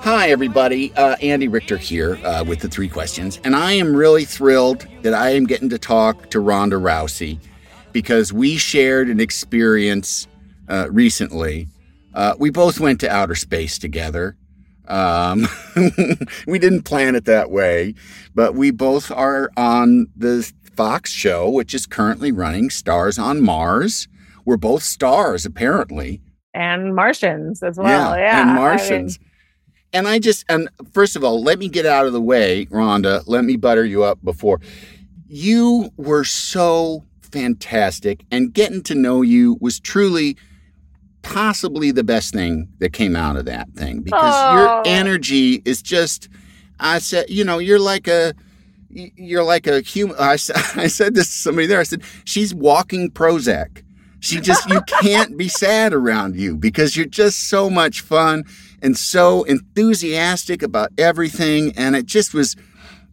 [0.00, 0.92] Hi, everybody.
[0.94, 3.40] Uh, Andy Richter here uh, with the three questions.
[3.44, 7.38] And I am really thrilled that I am getting to talk to Ronda Rousey
[7.92, 10.26] because we shared an experience
[10.68, 11.68] uh, recently.
[12.12, 14.36] Uh, we both went to outer space together.
[14.86, 15.48] Um,
[16.46, 17.94] we didn't plan it that way,
[18.34, 24.08] but we both are on the Fox show, which is currently running Stars on Mars.
[24.44, 26.20] We're both stars, apparently.
[26.54, 28.16] And Martians as well.
[28.16, 28.40] Yeah.
[28.42, 29.18] and I Martians.
[29.18, 29.28] mean,
[29.92, 33.22] and I just, and first of all, let me get out of the way, Ronda.
[33.26, 34.60] Let me butter you up before.
[35.28, 40.36] You were so fantastic, and getting to know you was truly
[41.22, 44.56] possibly the best thing that came out of that thing because Oh.
[44.58, 46.28] your energy is just,
[46.78, 48.34] I said, you know, you're like a,
[48.90, 50.16] you're like a human.
[50.18, 50.36] I, I
[50.86, 51.80] said this to somebody there.
[51.80, 53.82] I said, she's walking Prozac.
[54.24, 58.44] She just, you can't be sad around you because you're just so much fun
[58.80, 61.74] and so enthusiastic about everything.
[61.76, 62.56] And it just was,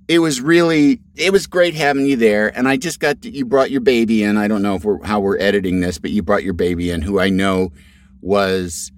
[0.08, 2.58] it was really, it was great having you there.
[2.58, 4.38] And I just got, to, you brought your baby in.
[4.38, 7.02] I don't know if we're, how we're editing this, but you brought your baby in,
[7.02, 7.74] who I know
[8.22, 8.94] was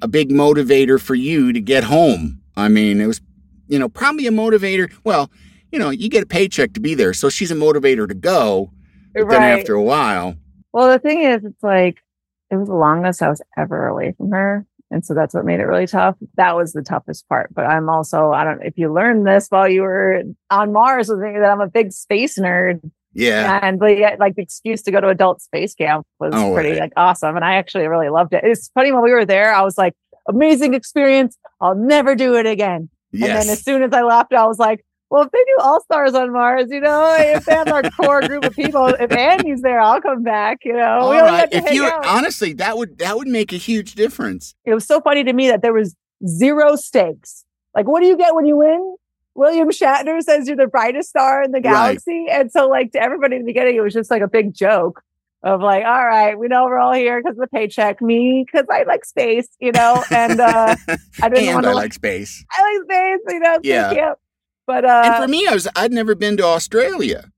[0.00, 2.40] a big motivator for you to get home.
[2.56, 3.20] I mean, it was,
[3.68, 4.90] you know, probably a motivator.
[5.04, 5.30] Well,
[5.70, 7.12] you know, you get a paycheck to be there.
[7.12, 8.72] So she's a motivator to go.
[9.14, 10.36] But then after a while,
[10.72, 11.98] Well, the thing is, it's like
[12.50, 14.66] it was the longest I was ever away from her.
[14.90, 16.16] And so that's what made it really tough.
[16.36, 17.54] That was the toughest part.
[17.54, 21.18] But I'm also, I don't if you learned this while you were on Mars, was
[21.18, 22.80] that I'm a big space nerd.
[23.14, 23.58] yeah.
[23.62, 26.70] And but yet, like the excuse to go to adult space camp was Oh, pretty
[26.72, 26.80] right.
[26.80, 27.36] like awesome.
[27.36, 28.44] And I actually really loved it.
[28.44, 29.94] It's funny when we were there, I was like,
[30.28, 31.38] amazing experience.
[31.60, 32.90] I'll never do it again.
[33.14, 35.82] And then as soon as I left, I was like, well, if they do All
[35.82, 39.60] Stars on Mars, you know, if they have our core group of people, if Andy's
[39.60, 40.60] there, I'll come back.
[40.64, 41.48] You know, All right.
[41.52, 42.06] If hang you out.
[42.06, 44.54] honestly, that would that would make a huge difference.
[44.64, 45.94] it was so funny to me that there was
[46.26, 47.44] zero stakes.
[47.74, 48.96] Like, what do you get when you win?
[49.34, 51.62] William Shatner says you're the brightest star in the Right.
[51.62, 52.26] galaxy.
[52.30, 55.02] And so, like, to everybody in the beginning, it was just like a big joke
[55.42, 58.00] of like, all right, we know we're all here because of the paycheck.
[58.02, 60.76] Me, because I like space, you know, and uh,
[61.22, 62.44] I didn't want I to like space.
[62.52, 63.90] I like space, you know, Yeah.
[63.90, 63.94] yeah.
[63.94, 64.18] camp.
[64.66, 67.30] But uh, and for me, I was I'd never been to Australia.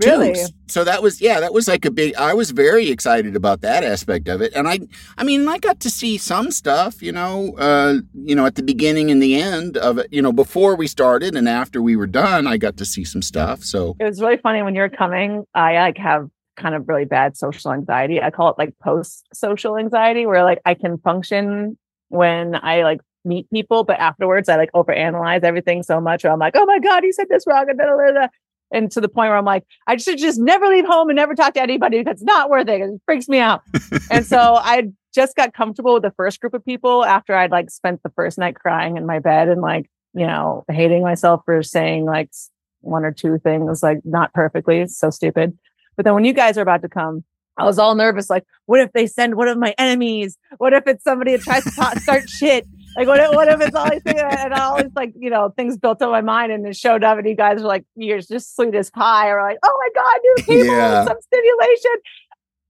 [0.00, 0.10] too.
[0.10, 0.34] really,
[0.68, 2.14] So that was yeah, that was like a big.
[2.16, 4.80] I was very excited about that aspect of it, and I
[5.16, 8.62] I mean I got to see some stuff, you know, uh, you know, at the
[8.62, 12.06] beginning and the end of it, you know, before we started and after we were
[12.06, 13.64] done, I got to see some stuff.
[13.64, 15.44] So it was really funny when you're coming.
[15.54, 18.20] I like have kind of really bad social anxiety.
[18.20, 23.00] I call it like post social anxiety, where like I can function when I like
[23.28, 26.24] meet people, but afterwards I like overanalyze everything so much.
[26.24, 28.30] Where I'm like, oh my god, he said this wrong, and
[28.70, 31.34] and to the point where I'm like, I should just never leave home and never
[31.34, 32.80] talk to anybody because it's not worth it.
[32.80, 33.62] It freaks me out.
[34.10, 37.70] and so I just got comfortable with the first group of people after I'd like
[37.70, 41.62] spent the first night crying in my bed and like, you know, hating myself for
[41.62, 42.30] saying like
[42.80, 44.80] one or two things like not perfectly.
[44.80, 45.56] It's so stupid.
[45.96, 47.24] But then when you guys are about to come,
[47.56, 48.30] I was all nervous.
[48.30, 50.38] Like, what if they send one of my enemies?
[50.58, 52.66] What if it's somebody that tries to start shit?
[52.98, 54.02] Like, what if, what if it's always?
[54.04, 57.04] And all these like, you know, things built up in my mind and it showed
[57.04, 60.02] up and you guys were like, you're just sweet as pie or like, oh my
[60.02, 61.04] God, new people, Yeah.
[61.04, 61.90] some stimulation.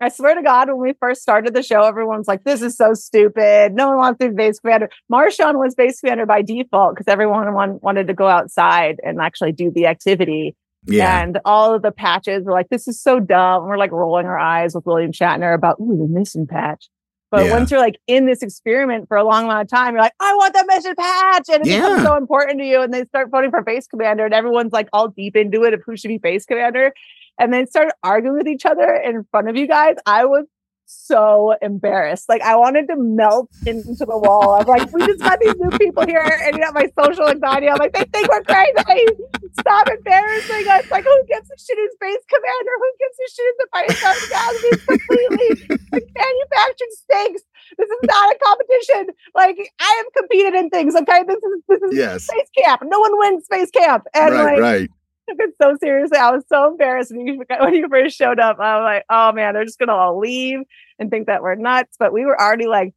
[0.00, 2.94] I swear to God, when we first started the show, everyone's like, this is so
[2.94, 3.72] stupid.
[3.74, 4.90] No one wants to be base commander.
[5.10, 9.50] Marshawn was base commander by default because everyone wan- wanted to go outside and actually
[9.52, 10.54] do the activity.
[10.86, 13.62] yeah, And all of the patches were like, this is so dumb.
[13.62, 16.88] And We're like rolling our eyes with William Shatner about, ooh, the missing patch.
[17.30, 17.52] But Yeah.
[17.52, 20.34] once you're like in this experiment for a long amount of time, you're like, I
[20.34, 21.48] want that mission patch.
[21.52, 21.80] And it Yeah.
[21.82, 22.80] becomes so important to you.
[22.80, 25.82] And they start voting for base commander, and everyone's like all deep into it of
[25.84, 26.92] who should be base commander.
[27.38, 29.96] And then start arguing with each other in front of you guys.
[30.06, 30.46] I was
[30.88, 32.28] so embarrassed.
[32.28, 34.56] Like I wanted to melt into the wall.
[34.58, 37.68] I'm like, we just got these new people here, and you know my social anxiety.
[37.68, 39.12] I'm like, they think we're crazy.
[39.52, 40.84] Stop embarrassing us.
[40.90, 42.74] Like, who gives a shit who's base commander?
[42.80, 44.68] Who gives a shit who's the stars academy?
[44.72, 45.48] It's completely
[45.92, 47.42] like, manufactured stakes.
[47.76, 49.14] This is not a competition.
[49.34, 50.94] Like I have competed in things.
[50.96, 52.24] Okay, this is this is Yes.
[52.24, 52.82] space camp.
[52.84, 54.90] No one wins space camp, and right, like right.
[55.28, 56.16] Took it so seriously.
[56.18, 58.58] I was so embarrassed when you when you first showed up.
[58.60, 60.60] I was like, oh man, they're just gonna all leave
[60.98, 61.96] and think that we're nuts.
[61.98, 62.94] But we were already like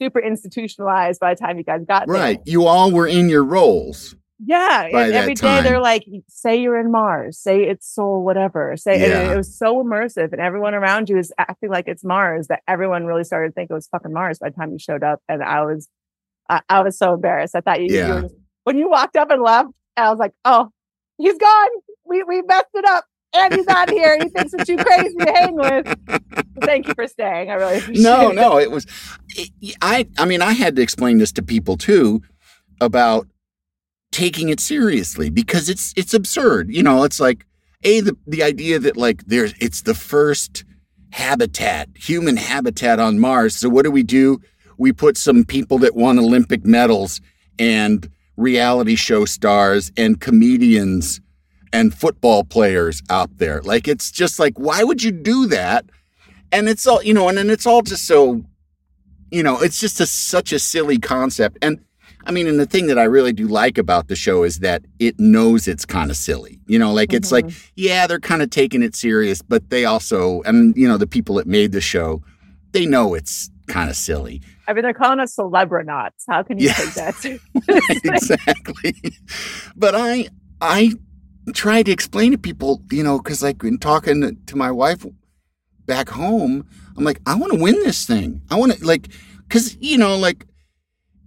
[0.00, 2.14] super institutionalized by the time you guys got there.
[2.14, 2.40] Right.
[2.44, 4.14] You all were in your roles.
[4.38, 4.88] Yeah.
[4.92, 8.76] by And every day they're like, say you're in Mars, say it's Sol, whatever.
[8.76, 12.04] Say and it- it, was so immersive, and everyone around you is acting like it's
[12.04, 14.78] Mars that everyone really started to think it was fucking Mars by the time you
[14.78, 15.22] showed up.
[15.30, 15.88] And I was,
[16.50, 17.54] I, I was so embarrassed.
[17.56, 18.20] I thought you, you Yeah.
[18.20, 18.28] were
[18.64, 20.70] when you walked up and left, I was like, oh,
[21.18, 21.68] he's gone.
[22.04, 23.04] We we messed it up.
[23.34, 24.16] And he's not here.
[24.22, 25.94] He thinks we're too crazy to hang with.
[26.62, 27.50] Thank you for staying.
[27.50, 28.34] I really appreciate No, it.
[28.34, 28.86] no, it was.
[29.34, 32.22] It, I, I mean, I had to explain this to people too
[32.80, 33.26] about
[34.10, 36.70] taking it seriously because it's it's absurd.
[36.72, 37.44] You know, it's like
[37.82, 40.64] a the the idea that like there's it's the first
[41.10, 43.56] habitat, human habitat on Mars.
[43.56, 44.40] So what do we do?
[44.78, 47.20] We put some people that won Olympic medals
[47.58, 51.20] and reality show stars and comedians
[51.72, 53.62] and football players out there.
[53.62, 55.86] Like it's just like why would you do that?
[56.52, 58.44] And it's all, you know, and then it's all just so
[59.30, 61.58] you know, it's just a, such a silly concept.
[61.60, 61.80] And
[62.26, 64.84] I mean, and the thing that I really do like about the show is that
[64.98, 66.60] it knows it's kind of silly.
[66.66, 67.72] You know, like it's like, mm-hmm.
[67.76, 71.36] yeah, they're kind of taking it serious, but they also, and you know, the people
[71.36, 72.22] that made the show,
[72.72, 74.42] they know it's kind of silly.
[74.68, 76.24] I mean, they're calling us celebronauts.
[76.28, 76.74] How can you Yeah.
[76.74, 77.40] take that?
[78.04, 78.94] exactly.
[79.76, 80.28] But I,
[80.60, 80.94] I
[81.54, 85.04] try to explain to people, you know, because like in talking to my wife
[85.86, 86.66] back home,
[86.96, 88.42] I'm like, I want to win this thing.
[88.50, 89.08] I want to like,
[89.48, 90.46] because you know, like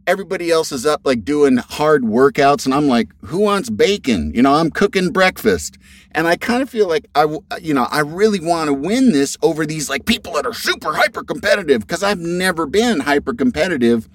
[0.10, 4.32] everybody else is up like doing hard workouts, and I'm like, who wants bacon?
[4.34, 5.78] You know, I'm cooking breakfast,
[6.14, 9.12] and I kind of feel like I, uh, you know, I really want to win
[9.12, 13.34] this over these like people that are super hyper competitive because I've never been hyper
[13.34, 14.10] competitive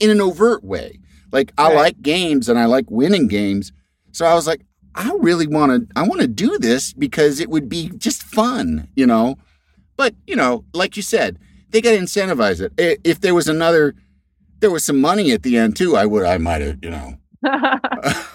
[0.00, 0.98] in an overt way.
[1.30, 1.76] Like I Right.
[1.76, 3.72] like games and I like winning games.
[4.12, 4.62] So I was like,
[4.96, 8.88] I really want to I want to do this because it would be just fun,
[8.96, 9.36] you know.
[9.96, 11.38] But, you know, like you said,
[11.70, 12.72] they got to incentivize it.
[13.04, 13.94] If there was another
[14.60, 17.14] there was some money at the end too, I would I might have, you know.
[17.42, 17.54] well,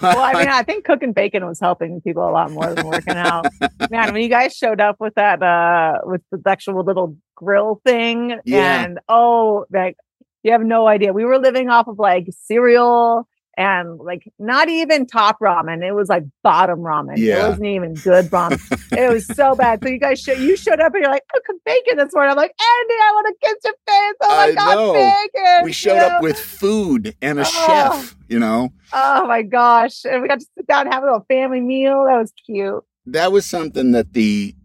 [0.02, 3.46] I mean, I think cooking bacon was helping people a lot more than working out.
[3.90, 8.40] Man, when you guys showed up with that, uh, with the actual little grill thing,
[8.46, 8.84] Yeah.
[8.86, 9.98] and oh, like
[10.44, 11.14] you have no idea.
[11.14, 13.28] We were living off of like cereal
[13.62, 15.84] and like not even top ramen.
[15.86, 17.18] It was like bottom ramen.
[17.18, 17.46] Yeah.
[17.46, 18.60] It wasn't even good ramen.
[18.98, 19.82] it was so bad.
[19.84, 22.32] So you guys, show, you showed up and you're like, I cook bacon this morning.
[22.32, 24.16] I'm like, Andy, I want to kiss your face.
[24.22, 24.94] Oh my I god, know.
[24.94, 25.64] bacon.
[25.66, 26.28] we showed you up know?
[26.28, 27.66] with food and a Oh.
[27.68, 28.70] chef, you know.
[28.94, 30.04] Oh my gosh.
[30.06, 32.06] And we got to sit down and have a little family meal.
[32.08, 32.84] That was cute.
[33.06, 34.56] that was something that the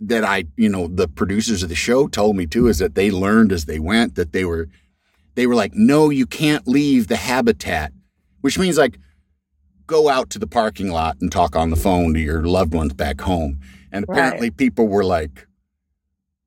[0.00, 3.10] that I you know the producers of the show told me too is that they
[3.10, 4.68] learned as they went that they were
[5.34, 7.92] they were like no you can't leave the habitat
[8.46, 8.96] which means like
[9.88, 12.92] go out to the parking lot and talk on the phone to your loved ones
[12.94, 13.58] back home
[13.90, 14.16] and Right.
[14.18, 15.48] apparently people were like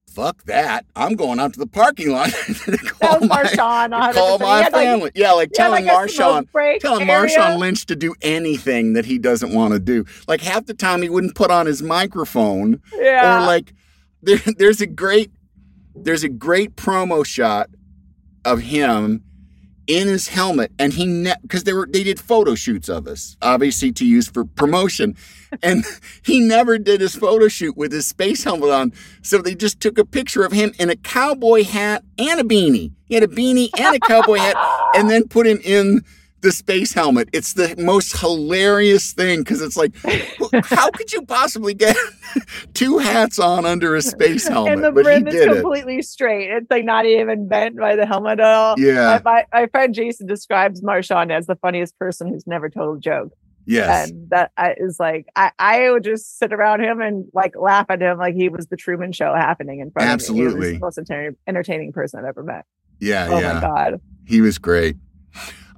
[0.10, 2.30] fuck that i'm going out to the parking lot
[2.66, 3.90] to call my, Marshawn.
[4.14, 6.48] to call my had, like- family yeah like telling like, Marshawn
[6.80, 7.38] telling area.
[7.38, 10.06] Marshawn Lynch to do anything that he doesn't want to do.
[10.28, 13.44] Like half the time he wouldn't put on his microphone Yeah.
[13.44, 13.74] or like
[14.24, 15.32] there, there's a great
[15.96, 17.70] there's a great promo shot
[18.46, 19.24] of him
[19.90, 23.36] in his helmet and he ne- because they were they did photo shoots of us
[23.42, 25.18] obviously to use for promotion.
[25.64, 25.84] And
[26.24, 28.94] he never did his photo shoot with his space helmet on
[29.24, 32.92] so they just took a picture of him in a cowboy hat and a beanie.
[33.06, 34.56] He had a beanie and a cowboy hat
[34.94, 36.04] and then put him in
[36.42, 37.30] the space helmet.
[37.34, 39.96] It's the most hilarious thing because it's like,
[40.66, 41.96] how could you possibly get
[42.74, 44.74] two hats on under a space helmet?
[44.74, 45.54] and the but he brim is did it.
[45.62, 46.50] completely straight.
[46.50, 48.80] It's like not even bent by the helmet at all.
[48.80, 49.20] Yeah.
[49.24, 53.34] My, my, friend Jason describes Marshawn as the funniest person who's never told a joke.
[53.66, 54.10] Yes.
[54.10, 58.02] And that is like, I, I would just sit around him and like laugh at
[58.02, 60.14] him like he was the Truman Show happening in front of me.
[60.14, 60.74] Absolutely.
[60.74, 62.66] the most enter- entertaining person I've ever met.
[63.00, 63.28] yeah.
[63.30, 63.54] Oh yeah.
[63.54, 64.02] my God.
[64.26, 64.96] He was great.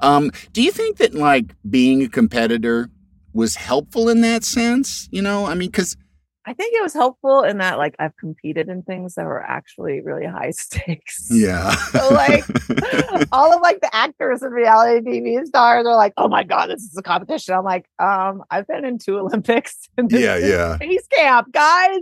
[0.02, 2.90] Um, do you think that like being a competitor
[3.34, 5.08] was helpful in that sense?
[5.12, 5.96] You know, I mean, because
[6.46, 10.02] I think it was helpful in that like I've competed in things that were actually
[10.02, 11.28] really high stakes.
[11.30, 11.70] Yeah.
[11.76, 12.44] So like
[13.32, 16.82] all of like the actors and reality TV stars are like, oh my God, this
[16.82, 17.54] is a competition.
[17.54, 19.88] I'm like, um, I've been in two Olympics.
[19.98, 20.76] and this Yeah, yeah.
[20.78, 22.00] Space camp, guys.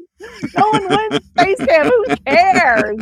[0.57, 1.93] No one wins space camp.
[1.93, 2.99] Who cares?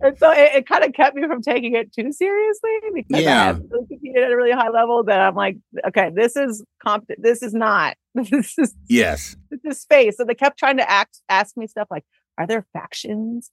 [0.00, 3.40] And so it, it kind of kept me from taking it too seriously because Yeah.
[3.40, 6.64] I have really competed at a really high level that I'm like, okay, this is
[6.86, 7.96] comp this is not
[8.30, 9.36] this is yes.
[9.50, 10.16] this is space.
[10.16, 12.04] So they kept trying to act, ask me stuff like,
[12.38, 13.50] are there factions?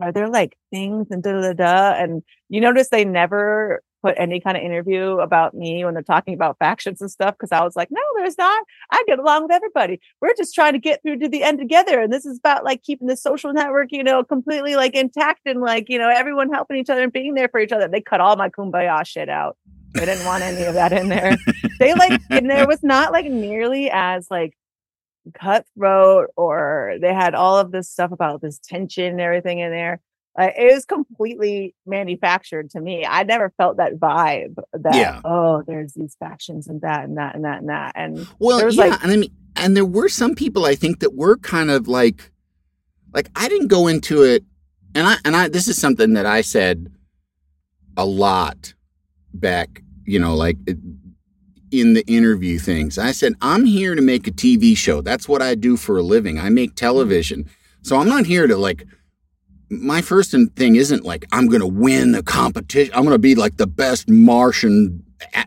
[0.00, 1.94] Are there like things and da da da?
[1.94, 6.34] And you notice they never put any kind of interview about me when they're talking
[6.34, 7.36] about factions and stuff.
[7.38, 8.62] Cause I was like, no, there's not.
[8.90, 10.00] I get along with everybody.
[10.20, 12.00] We're just trying to get through to the end together.
[12.00, 15.60] And this is about like keeping the social network, you know, completely like intact and
[15.60, 17.88] like, you know, everyone helping each other and being there for each other.
[17.88, 19.56] They cut all my kumbaya shit out.
[19.94, 21.36] They didn't want any of that in there.
[21.78, 24.56] They like, and there was not like nearly as like
[25.32, 30.00] cutthroat or they had all of this stuff about this tension and everything in there.
[30.36, 33.06] Uh, it was completely manufactured to me.
[33.08, 35.20] I never felt that vibe that Yeah.
[35.24, 37.92] oh, there's these factions and that and that and that and that.
[37.94, 40.74] And Well, There was, yeah, like- and I mean, and there were some people I
[40.74, 42.32] think that were kind of like,
[43.12, 44.42] like I didn't go into it,
[44.96, 46.92] and I and I this is something that I said
[47.96, 48.74] a lot
[49.34, 50.56] back, you know, like
[51.70, 52.98] in the interview things.
[52.98, 55.00] I said I'm here to make a TV show.
[55.00, 56.38] That's what I do for a living.
[56.38, 57.48] I make television,
[57.82, 58.86] so I'm not here to like.
[59.70, 62.94] My first thing isn't like I'm going to win the competition.
[62.94, 65.02] I'm going to be like the best Martian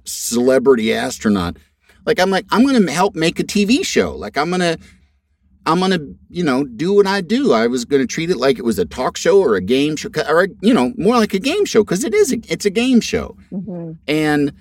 [0.06, 1.58] celebrity astronaut
[2.06, 4.78] like i'm like i'm gonna help make a tv show like i'm gonna
[5.68, 7.54] i'm gonna you know do what i do.
[7.54, 10.10] I was gonna treat it like it was a talk show or a game show
[10.28, 13.02] or you know more like a game show because it is a, it's a game
[13.02, 13.36] show.
[13.52, 13.98] Mhm.
[14.08, 14.52] and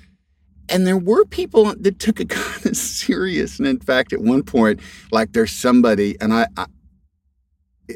[0.68, 3.58] and there were people that took it kind of serious.
[3.58, 4.80] And in fact at one point
[5.12, 6.66] like there's somebody and i i,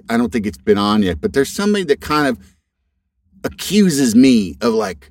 [0.09, 2.39] I don't think it's been on yet but there's somebody that kind of
[3.45, 5.11] accuses me of like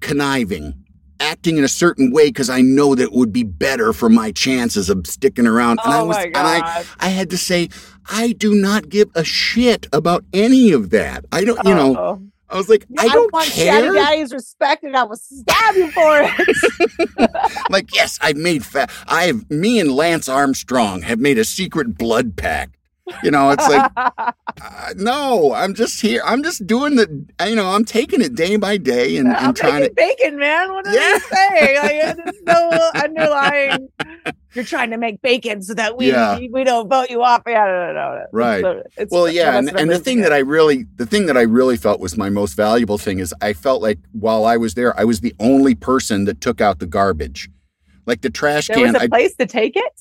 [0.00, 0.83] conniving
[1.24, 4.30] acting in a certain way because i know that it would be better for my
[4.32, 5.80] chances of sticking around.
[5.84, 7.68] And i oh was my and i i had to say
[8.10, 11.24] i do not give a shit about any of that.
[11.32, 13.80] I don't you know i was like i don't want care?
[13.80, 17.60] Daddy Daddy's respect and I will stab you for it.
[17.70, 21.96] like yes i've made fa- i have me and lance armstrong have made a secret
[21.96, 22.76] blood pact
[23.22, 24.32] you know it's like uh,
[24.96, 28.76] no i'm just here i'm just doing the you know i'm taking it day by
[28.76, 30.72] day and, I'm and trying to bacon, man.
[30.72, 31.10] What are Yeah.
[31.10, 31.76] you saying?
[31.76, 33.88] Like, there's no underlying.
[34.54, 36.38] You're trying to make bacon so that we Yeah.
[36.50, 37.42] we don't vote you off.
[37.46, 38.26] Yeah, no, no, no.
[38.32, 38.62] Right.
[38.62, 41.42] So it's, well yeah and, and the thing that i really the thing that i
[41.42, 44.98] really felt was my most valuable thing is i felt like while i was there
[44.98, 47.48] i was the only person that took out the garbage
[48.06, 50.00] like the trash there can was a I, place to take it.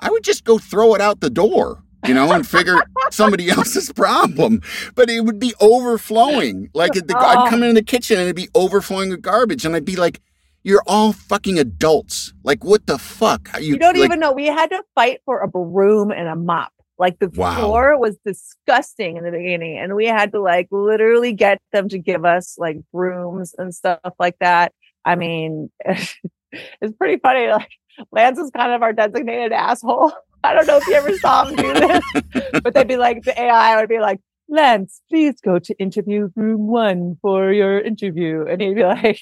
[0.00, 2.76] I would just go throw it out the door, you know, and figure
[3.10, 4.60] somebody else's problem.
[4.94, 6.70] But it would be overflowing.
[6.74, 7.50] Like the, I'd oh.
[7.50, 10.20] come into the kitchen and it'd be overflowing with garbage, and I'd be like,
[10.62, 12.32] "You're all fucking adults.
[12.42, 13.50] Like, what the fuck?
[13.54, 14.32] Are You don't like, even know.
[14.32, 16.72] We had to fight for a broom and a mop.
[16.98, 17.58] Like the Wow.
[17.58, 21.98] floor was disgusting in the beginning, and we had to like literally get them to
[21.98, 24.72] give us like brooms and stuff like that.
[25.04, 27.48] I mean, it's pretty funny.
[27.48, 27.70] Like
[28.12, 30.12] Lance is kind of our designated asshole.
[30.44, 31.72] I don't know if you ever saw him do
[32.34, 36.28] this, but they'd be like the AI would be like, Lance, please go to interview
[36.36, 39.20] room one for your interview, and he'd be like.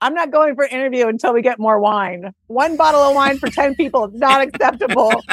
[0.00, 2.32] I'm not going for interview until we get more wine.
[2.48, 5.24] One bottle of wine for 10 people is not acceptable.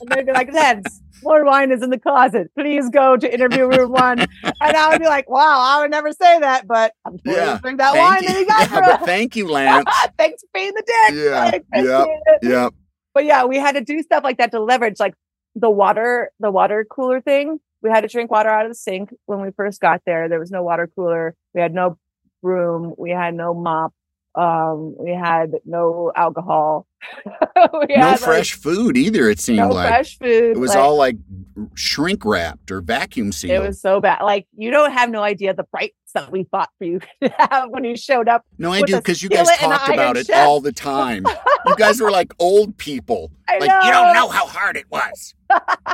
[0.00, 2.48] and they'd be like, Lance, more wine is in the closet.
[2.56, 4.24] Please go to interview room one.
[4.60, 7.54] And I would be like, wow, I would never say that, but I'm going Yeah.
[7.56, 8.28] to drink that Thank wine you.
[8.28, 9.02] that you got Yeah, for us.
[9.04, 9.88] thank you, Lance.
[10.16, 11.14] Thanks for being the dick.
[11.16, 12.38] Yeah, it.
[12.42, 12.68] yeah.
[13.18, 15.12] But yeah, we had to do stuff like that to leverage like
[15.56, 17.58] the water, the water cooler thing.
[17.82, 20.28] We had to drink water out of the sink when we first got there.
[20.28, 21.34] There was no water cooler.
[21.52, 21.98] We had no
[22.44, 22.94] broom.
[22.96, 23.92] We had no mop.
[24.36, 26.86] Um, we had no alcohol.
[27.56, 29.28] No had, like, fresh food either.
[29.28, 30.56] It seemed no like fresh food.
[30.56, 31.16] it was like, all like
[31.74, 33.64] shrink wrapped or vacuum sealed.
[33.64, 34.22] it was so bad.
[34.22, 37.70] Like you don't have no idea the price that we fought for you to have
[37.70, 38.44] when you showed up.
[38.58, 40.46] No, I do because you guys talked about it chef.
[40.46, 41.24] all the time.
[41.66, 43.30] you guys were like old people.
[43.48, 45.34] I Like you don't know how hard it was.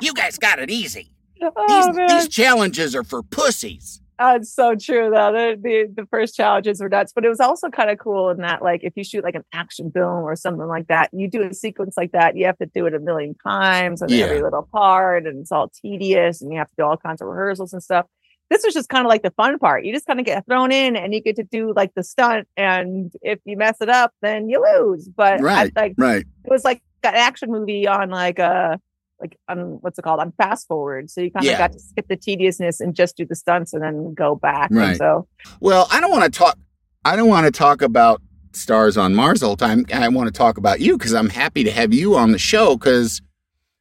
[0.02, 1.10] you guys got it easy.
[1.56, 4.00] Oh, These these challenges are for pussies.
[4.18, 5.32] It's so true though.
[5.32, 8.38] The, the the first challenges were nuts, but it was also kind of cool in
[8.38, 11.42] that like if you shoot like an action film or something like that, you do
[11.42, 14.24] a sequence like that, you have to do it a million times and Yeah.
[14.26, 17.26] every little part, and it's all tedious, and you have to do all kinds of
[17.28, 18.06] rehearsals and stuff.
[18.50, 19.84] This was just kind of like the fun part.
[19.84, 22.46] You just kind of get thrown in and you get to do like the stunt,
[22.56, 25.08] and if you mess it up, then you lose.
[25.08, 25.72] But I, Right.
[25.76, 26.24] like Right.
[26.44, 28.78] it was like an action movie on like a
[29.20, 31.08] like on what's it called on fast forward.
[31.10, 31.58] So you kind of Yeah.
[31.58, 34.70] got to skip the tediousness and just do the stunts and then go back.
[34.70, 34.96] And Right.
[34.96, 35.26] so
[35.60, 36.58] Well, I don't want to talk.
[37.04, 38.20] I don't want to talk about
[38.52, 39.86] stars on Mars all the time.
[39.94, 42.76] I want to talk about you because I'm happy to have you on the show.
[42.76, 43.22] Because,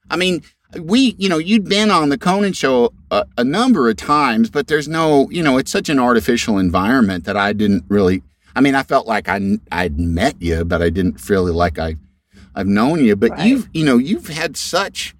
[0.09, 0.43] I mean,
[0.81, 4.67] we, you know, you'd been on the Conan show a, a number of times, but
[4.67, 8.23] there's no, you know, it's such an artificial environment that I didn't really.
[8.55, 11.95] I mean, I felt like I I'd met you, but I didn't feel like I
[12.55, 13.15] I've known you.
[13.15, 13.47] But Right.
[13.47, 15.15] you've, you know, you've had such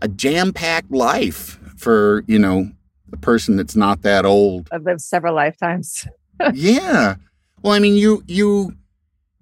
[0.00, 2.70] a jam packed life for you know
[3.12, 6.06] a person that's not that old I've lived several lifetimes.
[6.54, 7.16] yeah.
[7.62, 8.76] Well, I mean, you you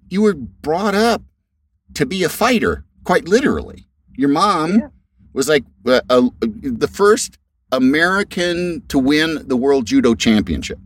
[0.09, 1.21] you were brought up
[1.95, 3.85] to be a fighter, quite literally.
[4.17, 4.87] Your mom Yeah.
[5.35, 7.37] Was like uh, uh, the first
[7.71, 10.79] American to win the World Judo Championship.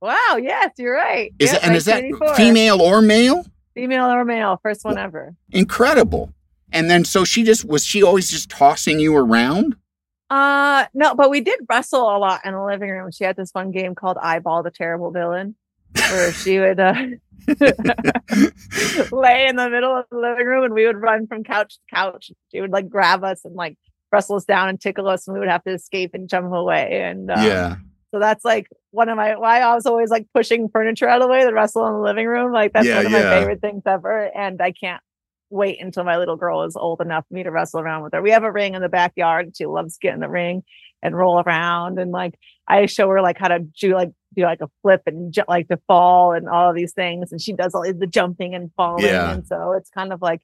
[0.00, 0.36] Wow.
[0.40, 1.32] Yes, you're right.
[1.38, 2.02] Is Yep, it, and is that
[2.36, 3.46] female or male?
[3.74, 4.58] female or male?
[4.62, 5.34] First one ever.
[5.50, 6.32] Incredible.
[6.72, 9.76] And then, so she just was she always just tossing you around?
[10.30, 13.10] Uh no, but we did wrestle a lot in the living room.
[13.10, 15.54] She had this fun game called Eyeball the Terrible Villain,
[15.94, 16.94] where she would uh,
[19.12, 21.94] lay in the middle of the living room and we would run from couch to
[21.94, 22.30] couch.
[22.50, 23.76] She would like grab us and like
[24.12, 27.02] wrestle us down and tickle us, and we would have to escape and jump away.
[27.02, 27.76] And uh, yeah.
[28.12, 31.26] so that's like one of my why I was always like pushing furniture out of
[31.26, 32.52] the way to wrestle in the living room.
[32.52, 34.30] Like that's Yeah, one of my favorite things ever.
[34.36, 35.02] And I can't
[35.50, 38.22] wait until my little girl is old enough for me to wrestle around with her.
[38.22, 39.56] We have a ring in the backyard.
[39.56, 40.62] She loves getting the ring
[41.02, 41.98] and roll around.
[41.98, 42.34] And like
[42.68, 45.78] I show her like how to do like do like a flip and like to
[45.86, 47.32] fall and all of these things.
[47.32, 49.04] And she does all the jumping and falling.
[49.04, 49.32] Yeah.
[49.32, 50.40] And so it's kind of like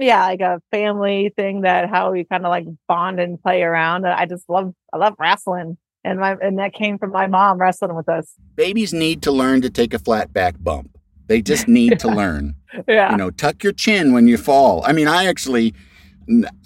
[0.00, 4.06] yeah, like a family thing that how we kind of like bond and play around.
[4.06, 5.76] I just love I love wrestling.
[6.04, 8.34] And my and that came from my mom wrestling with us.
[8.54, 10.96] Babies need to learn to take a flat back bump.
[11.26, 12.54] They just need to learn.
[12.86, 13.10] Yeah.
[13.10, 15.72] you know tuck your chin when you fall i mean i actually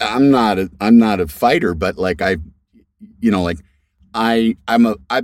[0.01, 2.35] I'm not a i'm not a fighter but like i
[3.23, 3.59] you know like
[4.13, 5.21] i i'm a i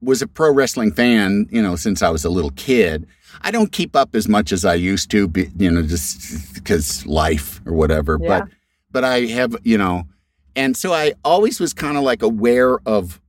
[0.00, 3.06] was a pro wrestling fan you know since i was a little kid
[3.42, 7.04] i don't keep up as much as i used to be, you know just because
[7.06, 8.28] life or whatever Yeah.
[8.40, 8.48] but
[8.90, 10.04] but i have you know
[10.56, 13.20] and so i always was kind of like aware of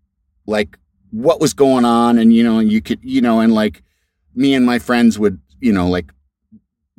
[0.48, 0.78] like
[1.12, 3.84] what was going on and you know and you could you know and like
[4.36, 6.12] me and my friends would you know like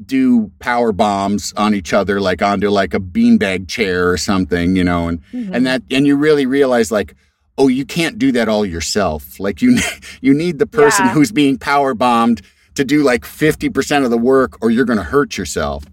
[0.04, 4.82] do power bombs on each other like onto like a beanbag chair or something you
[4.84, 5.50] know and Mhm.
[5.54, 7.14] and that and you really realize like
[7.58, 9.78] oh you can't do that all yourself like you
[10.20, 11.12] you need the person Yeah.
[11.12, 12.42] who's being power bombed
[12.74, 15.84] to do like 50% of the work or you're going to hurt yourself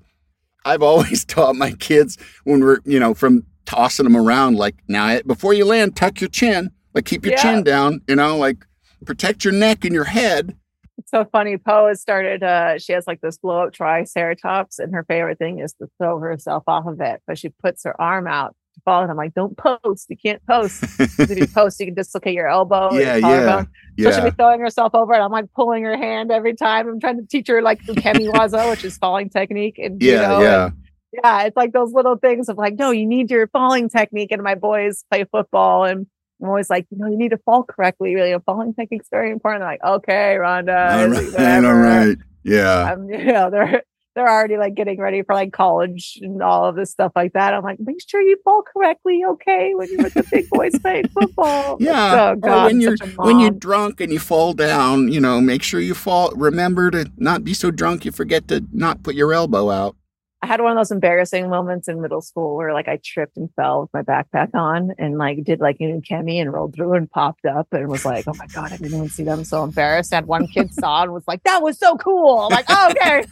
[0.65, 5.19] i've always taught my kids when we're you know from tossing them around like now
[5.27, 7.41] before you land tuck your chin like keep your Yeah.
[7.41, 8.65] chin down you know like
[9.05, 10.57] protect your neck and your head
[10.97, 11.57] It's so funny.
[11.57, 15.59] Poe has started uh she has like this blow up triceratops and her favorite thing
[15.59, 17.21] is to throw herself off of it.
[17.25, 20.07] But she puts her arm out fall and I'm like, don't post.
[20.09, 20.83] You can't post.
[20.99, 22.89] if you post, you can dislocate your elbow.
[22.89, 23.63] or your yeah
[23.97, 24.09] yeah.
[24.09, 26.87] So she'll be throwing herself over and I'm like pulling her hand every time.
[26.87, 29.77] I'm trying to teach her like the kemi waza, which is falling technique.
[29.77, 30.73] And yeah judo, yeah and
[31.11, 34.31] yeah, it's like those little things of like, no, you need your falling technique.
[34.31, 36.07] And my boys play football and
[36.41, 38.15] I'm always like, you know, you need to fall correctly.
[38.15, 39.61] Really, a falling technique's very important.
[39.61, 41.01] They're like, okay, Ronda.
[41.01, 43.83] all right all right yeah Um, you know, they're
[44.15, 47.53] they're already like getting ready for like college and all of this stuff like that.
[47.53, 49.73] I'm like, make sure you fall correctly, okay?
[49.75, 51.77] When you're with the big boys playing football.
[51.91, 52.31] Yeah.
[52.31, 55.63] Oh Or God, when you're when you're drunk and you fall down, you know, make
[55.63, 56.31] sure you fall.
[56.35, 59.95] Remember to not be so drunk you forget to not put your elbow out.
[60.43, 63.47] I had one of those embarrassing moments in middle school where like I tripped and
[63.55, 66.93] fell with my backpack on and like did like you know Kemi and rolled through
[66.95, 69.43] and popped up and was like, oh my god, I didn't even see them.
[69.43, 70.11] So embarrassed.
[70.11, 72.39] Had one kid saw and was like, that was so cool.
[72.39, 73.23] I'm like, oh, okay.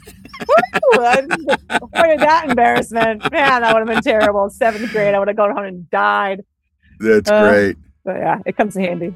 [0.48, 1.04] Woo!
[1.04, 3.32] I just avoided that embarrassment.
[3.32, 4.50] Man, that would have been terrible.
[4.52, 6.46] Seventh grade, I would have gone home and died.
[7.00, 7.78] That's Uh, great.
[8.06, 9.16] But yeah, it comes in handy.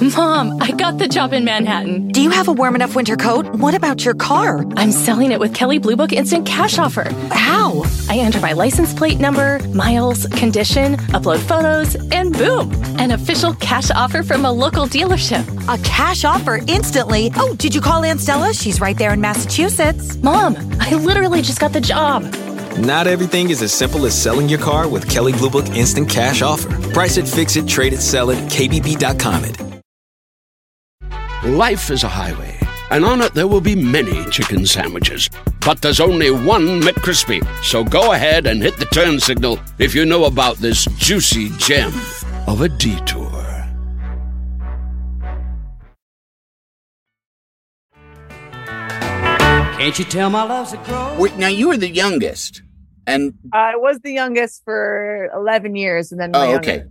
[0.00, 2.08] Mom, I got the job in Manhattan.
[2.08, 3.46] Do you have a warm enough winter coat?
[3.46, 4.64] What about your car?
[4.76, 7.10] I'm selling it with Kelley Blue Book Instant Cash Offer.
[7.30, 7.84] How?
[8.08, 13.90] I enter my license plate number, miles, condition, upload photos, and boom, an official cash
[13.90, 15.44] offer from a local dealership.
[15.72, 17.30] A cash offer instantly?
[17.36, 18.52] Oh, did you call Aunt Stella?
[18.54, 20.16] She's right there in Massachusetts.
[20.16, 22.22] Mom, I literally just got the job.
[22.78, 26.42] Not everything is as simple as selling your car with Kelley Blue Book Instant Cash
[26.42, 26.68] Offer.
[26.92, 29.81] Price it, fix it, trade it, sell it, KBB.com it.
[31.44, 32.56] Life is a highway,
[32.92, 35.28] and on it there will be many chicken sandwiches.
[35.66, 37.42] But there's only one McCrispy.
[37.64, 41.92] So go ahead and hit the turn signal if you know about this juicy gem
[42.46, 43.28] of a detour.
[49.82, 51.16] Can't you tell my love's a crow?
[51.18, 52.62] Wait, now you were the youngest,
[53.04, 56.84] and I was the youngest for 11 years, and then my oh, younger- okay.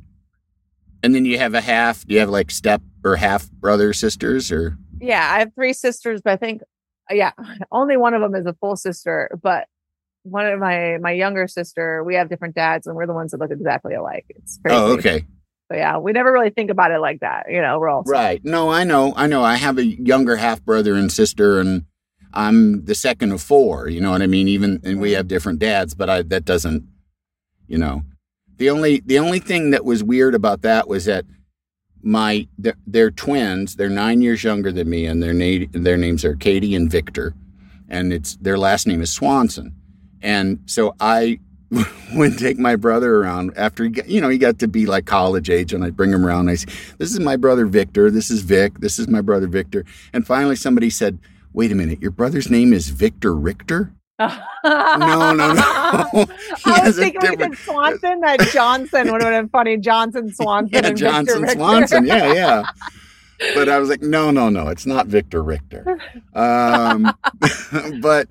[1.04, 2.06] And then you have a half.
[2.06, 4.78] Do you have like step or half brother sisters or?
[5.00, 6.62] Yeah, I have three sisters, but I think,
[7.10, 7.32] uh, yeah,
[7.72, 9.30] only one of them is a full sister.
[9.42, 9.68] But
[10.24, 13.40] one of my my younger sister, we have different dads, and we're the ones that
[13.40, 14.26] look exactly alike.
[14.30, 14.78] It's oh, crazy.
[14.78, 15.26] Oh, okay.
[15.72, 17.46] So yeah, we never really think about it like that.
[17.50, 18.44] You know, we're all Right.
[18.44, 19.14] No, I know.
[19.16, 19.44] I know.
[19.44, 21.86] I have a younger half brother and sister, and
[22.34, 23.88] I'm the second of four.
[23.88, 24.48] You know what I mean?
[24.48, 25.30] Even and we have mm-hmm.
[25.30, 26.88] different dads, but I that doesn't.
[27.68, 28.04] You know,
[28.58, 31.26] the only the only thing that was weird about that was that
[32.04, 33.76] my they're, they're twins.
[33.76, 37.34] They're nine years younger than me, and their na- their names are Katie and Victor,
[37.90, 39.76] and it's their last name is Swanson,
[40.22, 41.40] and so I
[42.14, 45.06] would take my brother around after he got, you know he got to be like
[45.06, 46.50] college age and I'd bring him around.
[46.50, 48.12] I say this is my brother Victor.
[48.12, 48.80] This is Vic.
[48.80, 49.86] This is my brother Victor.
[50.12, 51.20] And finally somebody said
[51.54, 52.02] wait a minute.
[52.02, 53.94] Your brother's name is Victor Richter
[54.64, 55.56] no no no.
[56.66, 59.78] I was thinking we different- Swanson, that Johnson would have been funny.
[59.78, 61.56] Johnson, Swanson, yeah and Victor Johnson Richter.
[61.58, 62.06] Swanson.
[62.06, 62.64] Yeah yeah.
[63.56, 64.68] But I was like no no no.
[64.70, 65.98] It's not Victor Richter.
[66.34, 67.12] Um
[68.02, 68.28] but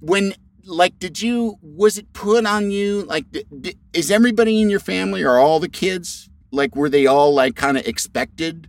[0.00, 3.02] when like did you was it put on you?
[3.02, 7.06] Like d- d- is everybody in your family or all the kids like were they
[7.06, 8.68] all like kind of expected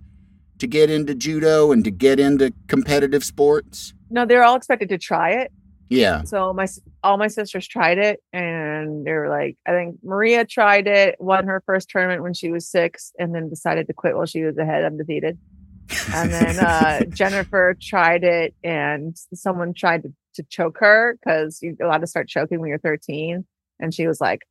[0.58, 3.94] to get into judo and to get into competitive sports?
[4.10, 5.52] No, they're all expected to try it.
[5.90, 6.68] Yeah So my
[7.04, 11.46] all my sisters tried it, and they were like, I think Maria tried it, won
[11.46, 14.58] her first tournament when she was six, and then decided to quit while she was
[14.58, 15.38] ahead, undefeated.
[16.14, 21.76] And then uh, Jennifer tried it, and someone tried to, to choke her because you're
[21.82, 23.46] allowed to start choking when you're 13,
[23.80, 24.42] and she was like,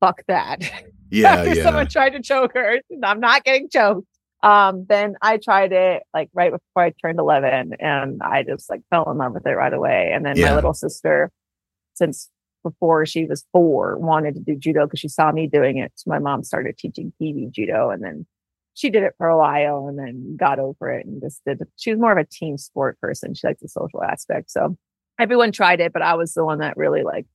[0.00, 0.60] "Fuck that."
[1.10, 4.06] yeah After yeah someone tried to choke her, I'm not getting choked.
[4.44, 8.82] Um, then I tried it like right before I turned 11 and I just like
[8.90, 10.12] fell in love with it right away.
[10.14, 10.50] And then Yeah.
[10.50, 11.32] my little sister,
[11.94, 12.30] since
[12.62, 15.92] before she was four, wanted to do judo because she saw me doing it.
[15.96, 18.26] So my mom started teaching TV judo and then
[18.74, 21.62] she did it for a while and then got over it and just did.
[21.76, 23.34] She was more of a team sport person.
[23.34, 24.50] She likes the social aspect.
[24.50, 24.76] So
[25.18, 27.26] everyone tried it, but I was the one that really like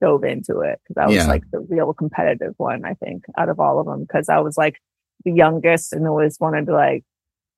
[0.00, 1.26] dove into it because I was Yeah.
[1.28, 4.02] like the real competitive one, I think, out of all of them.
[4.02, 4.80] Because I was like
[5.24, 7.04] the youngest and always wanted to like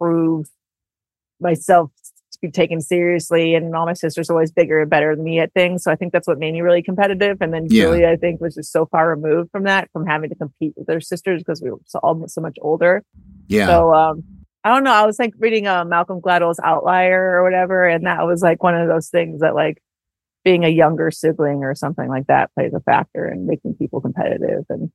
[0.00, 0.46] prove
[1.40, 1.90] myself
[2.32, 3.54] to be taken seriously.
[3.54, 5.82] And all my sisters always bigger and better than me at things.
[5.82, 7.38] So I think that's what made me really competitive.
[7.40, 7.84] And then Yeah.
[7.84, 10.86] Julia, I think, was just so far removed from that, from having to compete with
[10.86, 13.02] their sisters because we were so almost so much older.
[13.48, 14.24] yeah So um
[14.64, 14.92] I don't know.
[14.92, 18.76] I was like reading uh, Malcolm Gladwell's Outlier or whatever, and that was like one
[18.76, 19.82] of those things that like
[20.44, 24.64] being a younger sibling or something like that plays a factor in making people competitive
[24.68, 24.90] and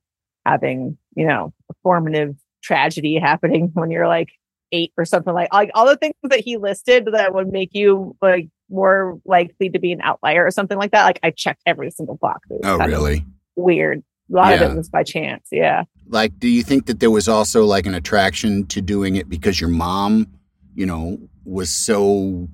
[0.46, 4.28] having you know a formative tragedy happening when you're like
[4.70, 8.14] eight or something like like all the things that he listed that would make you
[8.20, 11.04] like more likely to be an outlier or something like that.
[11.04, 12.46] Like I checked every single box.
[12.64, 13.24] Oh really
[13.56, 14.02] Weird.
[14.30, 15.48] A lot of it was by chance.
[15.50, 15.84] Yeah.
[16.06, 19.60] like do you think that there was also like an attraction to doing it because
[19.60, 20.26] your mom
[20.74, 22.46] you know was so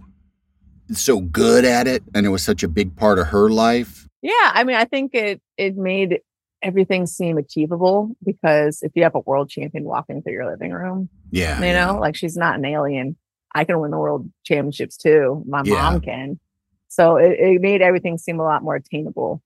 [0.93, 4.53] so good at it and it was such a big part of her life Yeah,
[4.55, 6.21] I mean, I think it it made
[6.64, 11.09] everything seem achievable because if you have a world champion walking through your living room,
[11.31, 13.16] yeah you know, like she's not an alien.
[13.55, 15.44] I can win the world championships too.
[15.46, 15.90] My Yeah.
[15.90, 16.40] mom can.
[16.88, 19.42] So it, it made everything seem a lot more attainable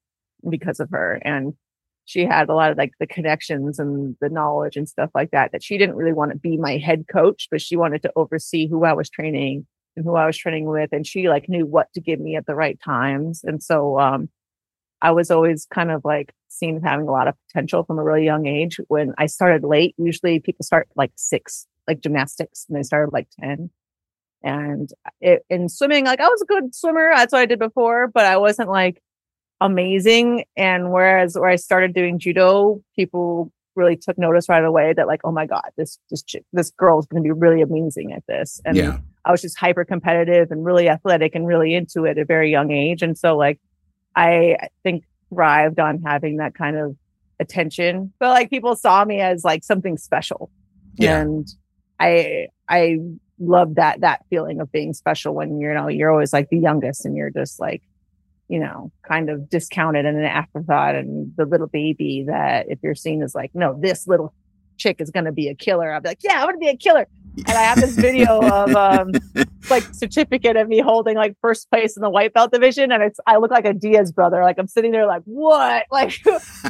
[0.48, 1.20] because of her.
[1.24, 1.54] And
[2.04, 5.52] she had a lot of like the connections and the knowledge and stuff like that,
[5.52, 8.68] that she didn't really want to be my head coach, but she wanted to oversee
[8.68, 10.90] who I was training and who I was training with.
[10.92, 13.42] And she like knew what to give me at the right times.
[13.44, 14.30] And so, um,
[15.02, 18.04] I was always kind of like seen as having a lot of potential from a
[18.04, 18.80] really young age.
[18.88, 23.28] When I started late, usually people start like six, like gymnastics, and they started like
[23.40, 23.70] 10.
[24.42, 27.10] And it, in swimming, like I was a good swimmer.
[27.14, 29.02] That's what I did before, but I wasn't like
[29.60, 30.44] amazing.
[30.56, 35.20] And whereas where I started doing judo, people really took notice right away that like,
[35.24, 38.24] oh my God, this this chick, this girl is going to be really amazing at
[38.26, 38.60] this.
[38.64, 38.98] And Yeah.
[39.24, 42.50] I was just hyper competitive and really athletic and really into it at a very
[42.50, 43.02] young age.
[43.02, 43.60] And so like
[44.18, 46.96] I think thrived on having that kind of
[47.40, 48.12] attention.
[48.18, 50.50] But like people saw me as like something special.
[50.96, 51.20] Yeah.
[51.20, 51.48] And
[52.00, 52.98] I I
[53.38, 56.58] love that that feeling of being special when you're you know you're always like the
[56.58, 57.82] youngest and you're just like
[58.48, 62.96] you know kind of discounted and an afterthought and the little baby that if you're
[62.96, 64.34] seen as like no this little
[64.76, 66.68] chick is going to be a killer i'll be like yeah i'm going to be
[66.68, 69.12] a killer and i have this video of um
[69.70, 73.18] like certificate of me holding like first place in the white belt division and it's
[73.26, 76.12] i look like a diaz brother like i'm sitting there like what like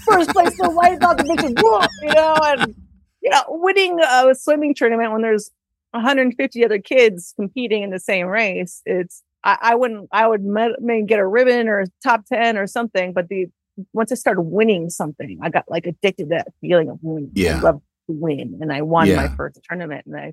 [0.05, 1.91] first place in the white belt division what?
[2.03, 2.75] you know and
[3.23, 5.51] you know winning a swimming tournament when there's
[5.93, 11.07] 150 other kids competing in the same race it's i, I wouldn't i would maybe
[11.07, 13.47] get a ribbon or a top 10 or something but the
[13.93, 17.59] once i started winning something i got like addicted to that feeling of winning Yeah.
[17.59, 20.33] i love to win and i won my first tournament and i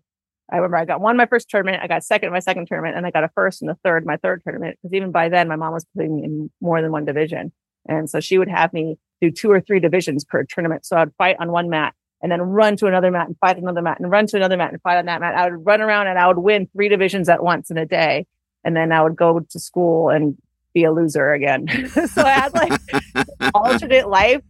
[0.51, 2.95] I remember I got one my first tournament, I got second in my second tournament,
[2.95, 4.77] and I got a first in the third my third tournament.
[4.81, 7.51] Because even by then, my mom was putting me in more than one division,
[7.87, 10.85] and so she would have me do two or three divisions per tournament.
[10.85, 13.81] So I'd fight on one mat, and then run to another mat and fight another
[13.81, 15.35] mat, and run to another mat and fight on that mat.
[15.35, 18.27] I would run around and I would win three divisions at once in a day,
[18.63, 20.37] and then I would go to school and
[20.75, 21.67] be a loser again.
[22.13, 22.79] so I had like
[23.55, 24.41] alternate life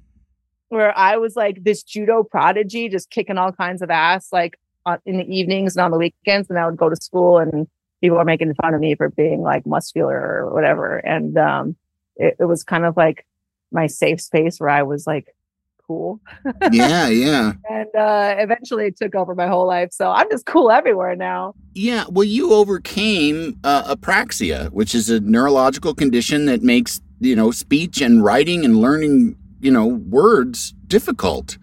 [0.69, 4.57] where I was like this judo prodigy, just kicking all kinds of ass, like
[5.05, 6.49] in the evenings and on the weekends.
[6.49, 7.67] And I would go to school and
[8.01, 10.97] people were making fun of me for being like muscular or whatever.
[10.97, 11.75] And um,
[12.15, 13.25] it, it was kind of like
[13.71, 15.35] my safe space where I was like
[15.87, 16.19] cool.
[16.71, 17.53] yeah, yeah.
[17.69, 19.89] And uh, eventually it took over my whole life.
[19.91, 21.53] So I'm just cool everywhere now.
[21.73, 27.51] Yeah, well, you overcame uh, apraxia, which is a neurological condition that makes you know
[27.51, 31.57] speech and writing and learning you know words difficult.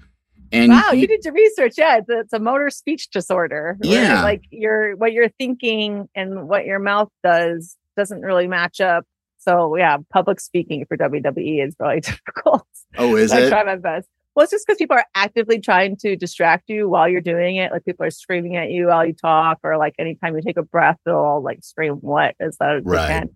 [0.52, 1.74] And wow, you did your research.
[1.78, 3.76] Yeah, it's a, it's a motor speech disorder.
[3.80, 4.22] where, Yeah.
[4.22, 9.04] like your what you're thinking and what your mouth does doesn't really match up.
[9.38, 12.66] So yeah, public speaking for WWE is really difficult.
[12.98, 13.46] oh, is I it?
[13.46, 14.08] I try my best.
[14.34, 17.70] Well, it's just because people are actively trying to distract you while you're doing it.
[17.72, 20.62] Like people are screaming at you while you talk, or like anytime you take a
[20.62, 23.06] breath, they'll all like scream what as loud as Right.
[23.08, 23.30] they can.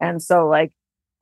[0.00, 0.72] And so, like,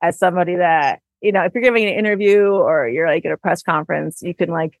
[0.01, 3.37] as somebody that you know, if you're giving an interview or you're like at a
[3.37, 4.77] press conference, you can like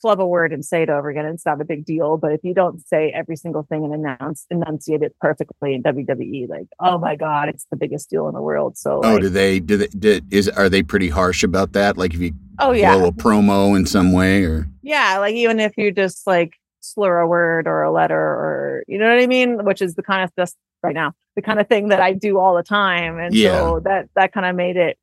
[0.00, 1.24] flub a word and say it over again.
[1.26, 2.16] It's not a big deal.
[2.16, 6.48] But if you don't say every single thing and announce enunciate it perfectly in WWE,
[6.48, 8.76] like, oh my god, it's the biggest deal in the world.
[8.76, 9.60] So, Oh, like, do they?
[9.60, 9.86] Do they?
[9.88, 11.96] Did, is are they pretty harsh about that?
[11.96, 15.60] Like if you oh yeah, blow a promo in some way, or Yeah, like even
[15.60, 19.26] if you just like slur a word or a letter or you know what I
[19.26, 20.52] mean, which is the kind of stuff
[20.82, 23.18] right now, the kind of thing that I do all the time.
[23.18, 23.58] And Yeah.
[23.58, 24.98] so that that kind of made it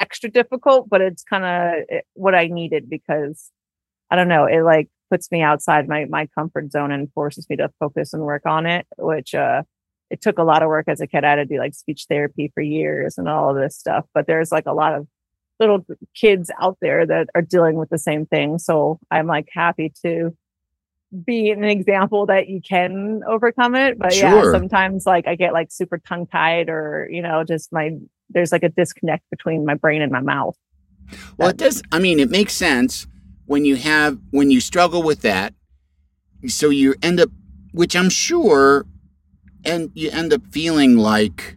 [0.00, 3.50] extra difficult, but it's kind of what I needed because
[4.10, 7.56] I don't know, it like puts me outside my my comfort zone and forces me
[7.56, 9.62] to focus and work on it, which uh
[10.10, 11.24] it took a lot of work as a kid.
[11.24, 14.06] I had to do like speech therapy for years and all of this stuff.
[14.12, 15.06] But there's like a lot of
[15.60, 18.58] little kids out there that are dealing with the same thing.
[18.58, 20.36] So I'm like happy to
[21.24, 23.98] be an example that you can overcome it.
[23.98, 27.92] But yeah, sometimes like I get like super tongue tied or, you know, just my,
[28.30, 30.56] there's like a disconnect between my brain and my mouth.
[31.36, 31.82] well, it does.
[31.92, 33.06] I mean, it makes sense
[33.50, 35.52] when you have when you struggle with that.
[36.46, 37.30] So you end up,
[37.72, 38.86] which I'm sure,
[39.64, 41.56] and you end up feeling like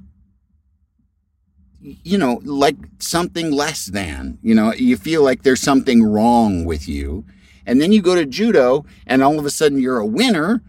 [1.80, 6.88] you know, like something less than, you know, you feel like there's something wrong with
[6.88, 7.26] you.
[7.66, 10.64] And then you go to judo and all of a sudden you're a winner.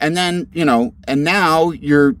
[0.00, 2.16] And then, you know, and now you're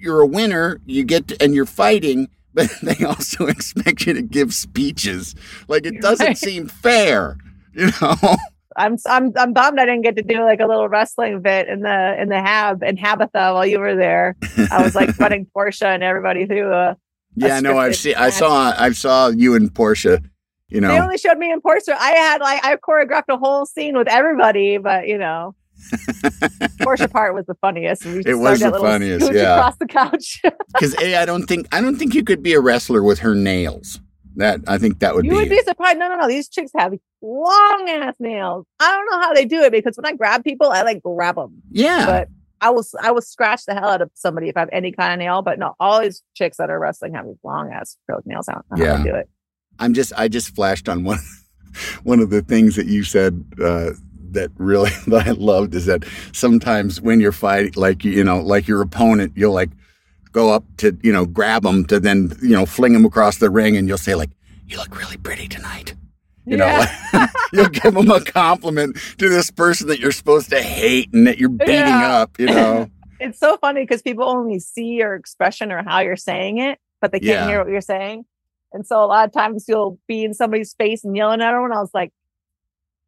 [0.00, 4.22] you're a winner, you get to, and you're fighting, but they also expect you to
[4.22, 5.34] give speeches.
[5.68, 6.38] Like it doesn't Right.
[6.38, 7.36] seem fair,
[7.76, 8.36] you know.
[8.76, 11.80] I'm I'm I'm bummed I didn't get to do like a little wrestling bit in
[11.80, 14.36] the in the hab in Habitha while you were there.
[14.70, 16.96] I was like running Portia and everybody through a.
[17.36, 20.20] Yeah, no, I've seen I saw I saw you and Portia,
[20.68, 21.96] you know, They only showed me in Portia.
[22.00, 25.54] I had like I choreographed a whole scene with everybody, but you know,
[26.82, 28.04] Portia part was the funniest.
[28.04, 29.56] We It was the funniest, yeah.
[29.56, 30.42] across the couch.
[30.72, 33.20] Because a, eh, I don't think I don't think you could be a wrestler with
[33.20, 34.00] her nails.
[34.36, 35.36] That I think that would you be.
[35.36, 35.98] You would be surprised.
[35.98, 36.26] No, no, no.
[36.28, 36.92] These chicks have
[37.22, 38.66] long ass nails.
[38.80, 41.36] I don't know how they do it because when I grab people, I like grab
[41.36, 41.62] them.
[41.70, 42.28] yeah, But
[42.60, 45.12] I will I will scratch the hell out of somebody if I have any kind
[45.12, 45.42] of nail.
[45.42, 48.48] But no, all these chicks that are wrestling have these long ass acrylic nails.
[48.48, 48.98] I don't know how Yeah.
[49.02, 49.28] they do it.
[49.78, 51.18] I'm just I just flashed on one
[52.04, 53.90] one of the things that you said uh,
[54.30, 58.66] that really that I loved is that sometimes when you're fighting, like you know, like
[58.66, 59.70] your opponent, you'll like
[60.34, 63.48] go up to you know grab them to then you know fling them across the
[63.48, 64.30] ring, and you'll say like,
[64.68, 65.94] "You look really pretty tonight,"
[66.44, 70.60] You know, like, you'll give them a compliment to this person that you're supposed to
[70.60, 71.70] hate and that you're beating
[72.00, 72.12] Yeah.
[72.16, 72.38] up.
[72.38, 76.58] You know, it's so funny because people only see your expression or how you're saying
[76.58, 77.46] it, but they can't Yeah.
[77.46, 78.26] hear what you're saying.
[78.74, 81.64] And so a lot of times you'll be in somebody's face and yelling at them.
[81.64, 82.12] And I was like,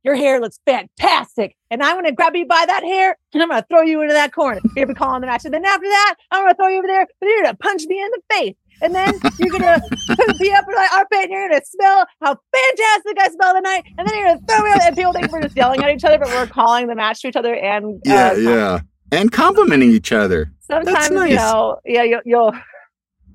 [0.06, 1.56] your hair looks fantastic.
[1.70, 4.00] And I'm going to grab you by that hair and I'm going to throw you
[4.02, 4.60] into that corner.
[4.76, 5.44] You'll be calling the match.
[5.44, 7.58] And then after that, I'm going to throw you over there, but you're going to
[7.58, 8.54] punch me in the face.
[8.82, 9.80] And then you're going to
[10.38, 13.82] be up in my armpit and you're going to smell how fantastic I smell tonight.
[13.98, 14.82] And then you're going to throw me out.
[14.82, 17.28] And people think we're just yelling at each other, but we're calling the match to
[17.28, 17.54] each other.
[17.56, 18.80] And yeah, uh, yeah,
[19.12, 20.52] and complimenting each other.
[20.60, 21.30] sometimes nice.
[21.30, 22.52] you know yeah you'll, you'll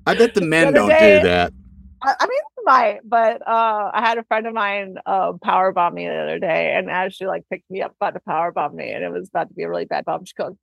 [0.06, 1.52] I bet the men other don't day- do that.
[2.02, 5.94] I, I mean might but uh i had a friend of mine uh power bomb
[5.94, 8.74] me the other day and as she like picked me up about to power bomb
[8.76, 10.54] me and it was about to be a really bad bomb she goes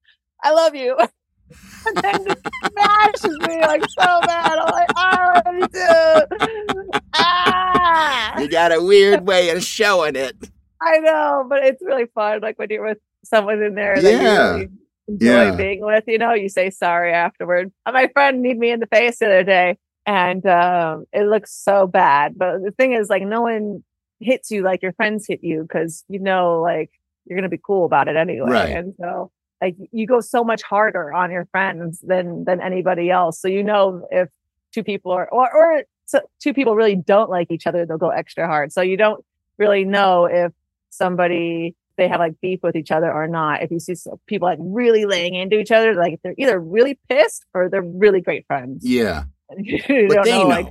[0.44, 0.98] i love you
[1.86, 5.42] and then just smashes me like so bad i'm like oh
[5.74, 10.36] too ah You got a weird way of showing it.
[10.82, 14.20] i know but it's really fun like when you're with someone in there that Yeah.
[14.22, 14.70] you really
[15.08, 15.56] enjoy Yeah.
[15.56, 18.88] being with you know you say sorry afterward Uh, my friend kneed me in the
[18.88, 23.24] face the other day and um, it looks so bad but the thing is like
[23.24, 23.84] no one
[24.20, 26.90] hits you like your friends hit you because you know like
[27.26, 28.70] you're gonna be cool about it anyway Right.
[28.76, 29.32] and so
[29.62, 33.64] like you go so much harder on your friends than than anybody else so you
[33.64, 34.30] know if
[34.74, 38.10] two people are or or so two people really don't like each other they'll go
[38.10, 39.24] extra hard so you don't
[39.58, 40.52] really know if
[40.90, 43.94] somebody they have like beef with each other or not if you see
[44.26, 48.22] people like really laying into each other like they're either really pissed or they're really
[48.22, 49.24] great friends Yeah,
[49.58, 50.48] you but don't they know, know.
[50.50, 50.68] like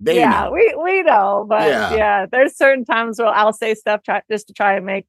[0.00, 0.52] they yeah, know.
[0.52, 1.94] we we know, but Yeah.
[1.94, 2.26] yeah.
[2.30, 5.06] there's certain times where I'll say stuff try, just to try and make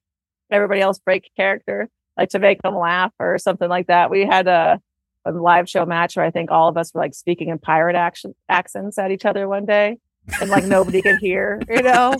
[0.50, 4.10] everybody else break character, like to make them laugh or something like that.
[4.10, 4.80] We had a,
[5.24, 7.94] a live show match where I think all of us were like speaking in pirate
[7.96, 9.98] action accents at each other one day.
[10.40, 12.14] And like nobody could hear, you know,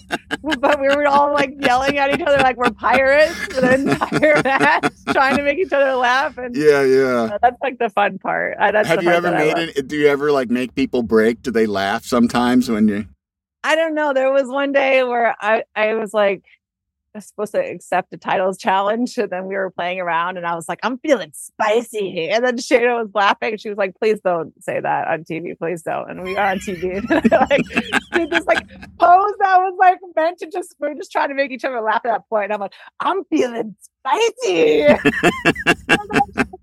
[0.58, 4.42] but we were all like yelling at each other like we're pirates for the entire
[4.44, 6.36] match, trying to make each other laugh.
[6.36, 7.28] And Yeah, yeah.
[7.34, 8.56] uh, that's like the fun part.
[8.58, 9.86] Uh, that's Have you ever made it?
[9.86, 11.42] Do you ever like make people break?
[11.42, 13.06] Do they laugh sometimes when you?
[13.62, 14.12] I don't know.
[14.12, 16.42] There was one day where I, I was like,
[17.14, 19.16] was supposed to accept a titles challenge.
[19.18, 22.29] And then we were playing around and I was like, I'm feeling spicy.
[22.29, 23.57] And then Shayna was laughing.
[23.57, 25.59] She was like, please don't say that on TV.
[25.59, 26.11] Please don't.
[26.11, 27.05] And we are on TV.
[27.11, 27.66] And I like,
[28.12, 28.68] did this like
[28.99, 31.81] pose that was like meant to just, we are just trying to make each other
[31.81, 32.44] laugh at that point.
[32.44, 34.88] And I'm like, I'm feeling spicy.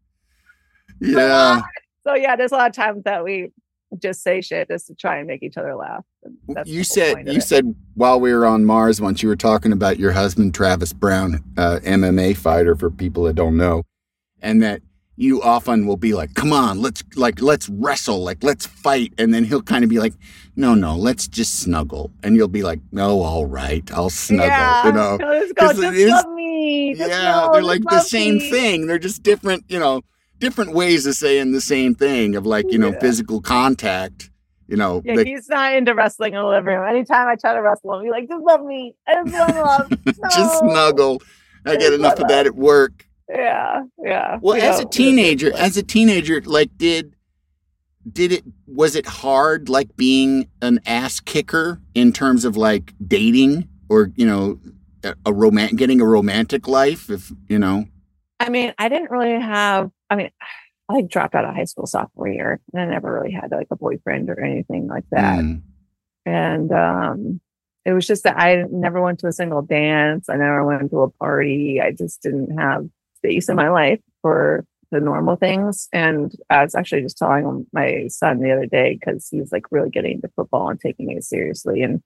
[1.00, 1.62] Yeah,
[2.08, 3.52] so yeah, there's a lot of times that we
[4.02, 6.04] just say shit just to try and make each other laugh.
[6.66, 10.12] You said you said while we were on Mars once you were talking about your
[10.12, 13.84] husband Travis Browne, uh, MMA fighter for people that don't know,
[14.42, 14.82] and that
[15.16, 19.34] you often will be like, "Come on, let's like let's wrestle, like let's fight," and
[19.34, 20.14] then he'll kind of be like,
[20.56, 24.86] "No, no, let's just snuggle," and you'll be like, "No, all right, I'll snuggle," yeah,
[24.86, 25.18] you know.
[25.56, 26.94] Go, just love me.
[26.94, 28.52] Just yeah, know, they're like the same me.
[28.52, 28.88] thing.
[28.88, 30.02] They're just different, you know,
[30.40, 33.00] different ways of saying the same thing of like, you know, Yeah.
[33.00, 34.30] physical contact.
[34.68, 36.86] You know, Yeah, he's not into wrestling in the living room.
[36.90, 38.96] Anytime I try to wrestle him, he's like, just love me.
[39.08, 40.06] I just want love.
[40.36, 41.22] just snuggle.
[41.66, 43.06] I get enough of that at work.
[43.30, 44.40] Yeah, yeah.
[44.42, 47.14] Well, We as a don't- we don't teenager, as a teenager, like did
[48.12, 53.68] did it was it hard like being an ass kicker in terms of like dating
[53.90, 54.58] or you know
[55.04, 57.86] a, a roman getting a romantic life if you know
[58.40, 59.90] I mean, I didn't really have.
[60.10, 60.30] I mean,
[60.90, 63.68] I like dropped out of high school sophomore year, and I never really had like
[63.72, 65.40] a boyfriend or anything like that.
[65.40, 65.62] Mm.
[66.26, 67.42] And um,
[67.86, 70.30] it was just that I never went to a single dance.
[70.30, 71.82] I never went to a party.
[71.82, 75.88] I just didn't have space in my life for the normal things.
[75.92, 79.90] And I was actually just telling my son the other day because he's like really
[79.90, 82.02] getting into football and taking it seriously and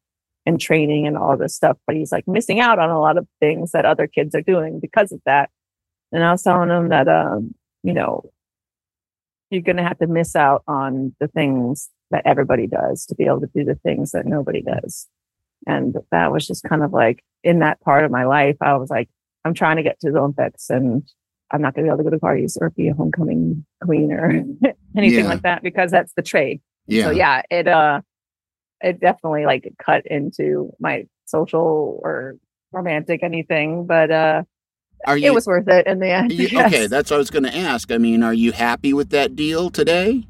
[0.48, 1.78] and training and all this stuff.
[1.86, 4.80] But he's like missing out on a lot of things that other kids are doing
[4.80, 5.52] because of that.
[6.12, 8.30] And I was telling him that um, you know,
[9.50, 13.42] you're gonna have to miss out on the things that everybody does to be able
[13.42, 15.08] to do the things that nobody does.
[15.68, 18.90] And that was just kind of like in that part of my life, I was
[18.90, 19.10] like,
[19.46, 21.04] I'm trying to get to the Olympics and
[21.52, 24.12] I'm not going to be able to go to parties or be a homecoming queen
[24.12, 24.26] or
[24.98, 25.30] anything Yeah.
[25.30, 26.62] like that because that's the trade.
[26.88, 28.02] yeah So yeah, it, uh,
[28.82, 32.36] it definitely like cut into my social or
[32.72, 34.44] romantic anything, but, uh,
[35.06, 36.32] are you, it was worth it in the end.
[36.32, 36.68] you- yes.
[36.68, 39.36] okay that's what i was going to ask i mean are you happy with that
[39.36, 40.26] deal today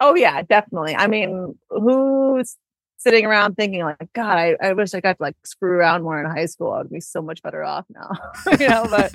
[0.00, 0.96] Oh yeah, definitely.
[0.96, 2.58] I mean, who s-
[3.04, 6.18] sitting around thinking like, God, I, I wish I got to like screw around more
[6.18, 6.72] in high school.
[6.72, 8.10] I'd be so much better off now,
[8.58, 8.86] you know.
[8.90, 9.12] But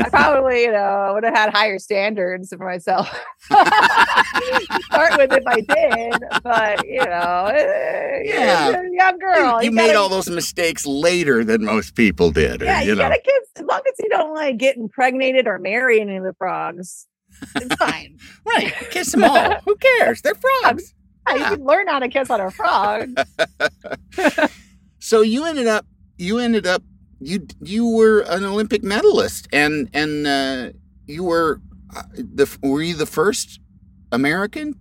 [0.00, 3.08] I probably, you know, would have had higher standards for myself.
[3.50, 8.70] Start with if I did, but you know, eh, Yeah.
[8.70, 9.62] you're a young girl.
[9.62, 12.62] you, made gotta- all those mistakes later than most people did.
[12.62, 13.02] Yeah, you you, know.
[13.08, 13.20] gotta
[13.56, 17.06] as long as you don't like get impregnated or marry any of the frogs.
[17.56, 18.18] It's fine.
[18.46, 18.72] right.
[18.90, 19.54] Kiss them all.
[19.66, 20.22] Who cares?
[20.22, 20.94] They're frogs.
[21.36, 23.08] Yeah, You can learn how to kiss on a frog.
[25.00, 25.86] So you ended up
[26.18, 26.82] you ended up
[27.20, 30.70] you you were an Olympic medalist and and uh,
[31.06, 31.60] you were
[31.94, 33.60] uh, the were you the first
[34.12, 34.74] American?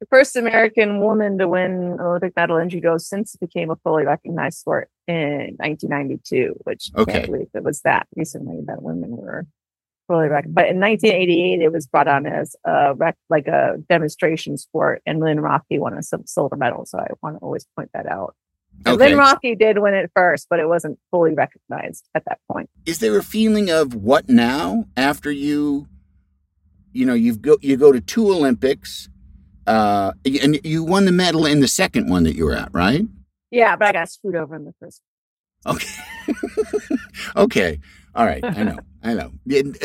[0.00, 3.76] the first American woman to win an Olympic medal in judo since it became a
[3.76, 7.12] fully recognized sport in 1992, which I Okay.
[7.14, 9.46] can't believe it was that recently that women were
[10.08, 10.54] fully recognized.
[10.56, 15.20] But in 1988, it was brought on as a rec- like a demonstration sport, and
[15.20, 16.84] Lynn Roethke won a silver medal.
[16.86, 18.34] So I want to always point that out.
[18.84, 19.10] And Okay.
[19.10, 22.68] Lynn Roethke did win it first, but it wasn't fully recognized at that point.
[22.86, 25.86] Is there a feeling of what now after you
[26.92, 29.08] you know you've go you go to two Olympics
[29.66, 33.02] uh, and you won the medal in the second one that you were at, right?
[33.50, 35.02] Yeah, but I got screwed over in the first.
[35.64, 35.76] one.
[35.76, 36.96] Okay.
[37.36, 37.80] okay.
[38.14, 38.42] All right.
[38.44, 38.78] I know.
[39.02, 39.32] I know.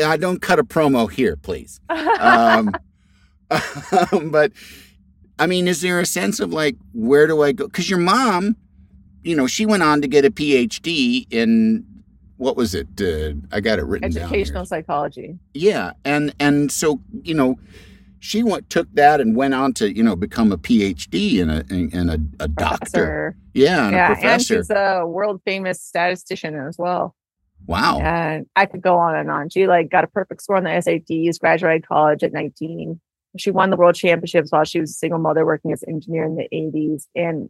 [0.04, 1.80] I don't cut a promo here, please.
[3.50, 4.52] Um, but
[5.38, 7.66] I mean, is there a sense of like, where do I go?
[7.66, 8.56] Because your mom,
[9.22, 11.84] you know, she went on to get a PhD in
[12.36, 12.88] what was it?
[13.00, 14.24] Uh, I got it written down.
[14.24, 15.38] Educational psychology.
[15.52, 17.58] Yeah, and and so you know,
[18.18, 21.64] she went took that and went on to you know become a PhD and a
[21.70, 22.78] and, a, a doctor.
[22.78, 23.36] Professor.
[23.54, 27.14] Yeah, and yeah, a and she's a world famous statistician as well.
[27.66, 27.98] Wow.
[28.00, 29.50] And I could go on and on.
[29.50, 33.00] She like got a perfect score on the SATs, graduated college at 19.
[33.36, 36.24] She won the world championships while she was a single mother working as an engineer
[36.24, 37.48] in the 80s and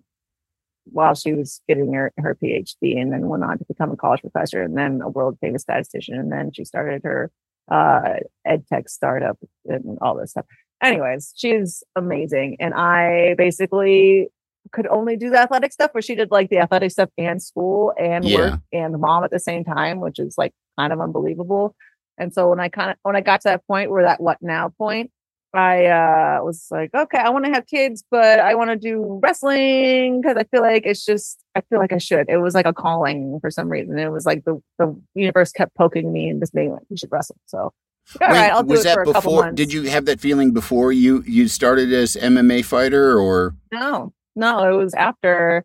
[0.86, 4.20] while she was getting her, her PhD and then went on to become a college
[4.20, 6.18] professor and then a world famous statistician.
[6.18, 7.30] And then she started her
[7.70, 10.46] uh, ed tech startup and all this stuff.
[10.82, 12.58] Anyways, she's amazing.
[12.60, 14.28] And I basically
[14.72, 17.92] could only do the athletic stuff where she did like the athletic stuff and school
[17.98, 18.50] and Yeah.
[18.52, 21.74] work and mom at the same time, which is like kind of unbelievable.
[22.18, 24.38] And so when I kind of when I got to that point where that what
[24.40, 25.10] now point,
[25.52, 29.20] I uh was like, okay, I want to have kids, but I want to do
[29.22, 32.28] wrestling because I feel like it's just I feel like I should.
[32.28, 33.98] It was like a calling for some reason.
[33.98, 37.12] It was like the the universe kept poking me and just being like, you should
[37.12, 37.36] wrestle.
[37.46, 37.72] So all
[38.20, 39.50] Wait, right, I'll do was that before?
[39.52, 43.54] Did you have that feeling before you you started as MMA fighter or?
[43.72, 45.64] No, no, it was after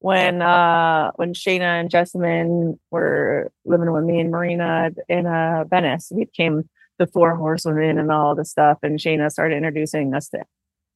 [0.00, 6.10] when uh when Shayna and Jessamyn were living with me and Marina in uh Venice.
[6.14, 6.68] We became
[7.00, 8.78] the four horsewomen and all this stuff.
[8.82, 10.44] And Shayna started introducing us to,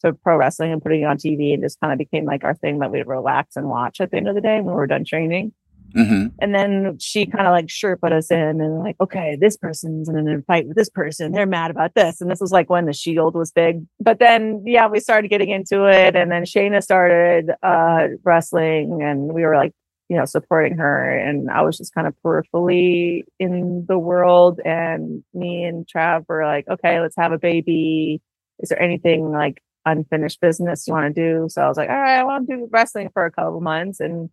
[0.03, 2.55] to pro wrestling and putting it on TV and just kind of became like our
[2.55, 4.87] thing that we'd relax and watch at the end of the day when we were
[4.87, 5.53] done training.
[5.95, 6.27] Mm-hmm.
[6.41, 10.09] And then she kind of like sure put us in and like, okay, this person's
[10.09, 11.33] in a fight with this person.
[11.33, 12.21] They're mad about this.
[12.21, 13.87] And this was like when the shield was big.
[14.01, 16.17] But then, yeah, we started getting into it.
[16.17, 19.73] And then Shayna started uh, wrestling and we were like,
[20.09, 21.19] you know, supporting her.
[21.19, 24.61] And I was just kind of peripherally in the world.
[24.65, 28.21] And me and Trav were like, okay, let's have a baby.
[28.59, 31.47] Is there anything like unfinished business you want to do?
[31.49, 34.01] So I was like, all right, I want to do wrestling for a couple months.
[34.01, 34.29] And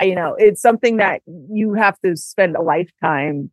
[0.00, 3.50] you know, it's something that you have to spend a lifetime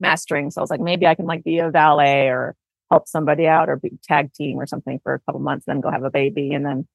[0.00, 0.50] mastering.
[0.50, 2.56] So I was like, maybe I can like be a valet or
[2.90, 5.90] help somebody out or be tag team or something for a couple months, then go
[5.90, 6.52] have a baby.
[6.52, 6.86] And then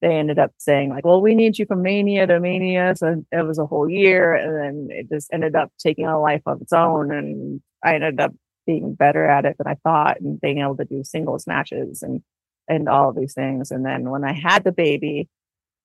[0.00, 2.94] they ended up saying like, well, we need you from mania to mania.
[2.96, 4.34] So it was a whole year.
[4.34, 7.12] And then it just ended up taking a life of its own.
[7.12, 8.32] And I ended up
[8.66, 12.22] being better at it than I thought and being able to do singles matches and,
[12.68, 13.70] and all of these things.
[13.70, 15.28] And then when I had the baby,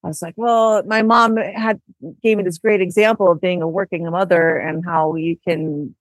[0.04, 1.82] I was like, well, my mom had
[2.22, 5.96] gave me this great example of being a working mother and how you can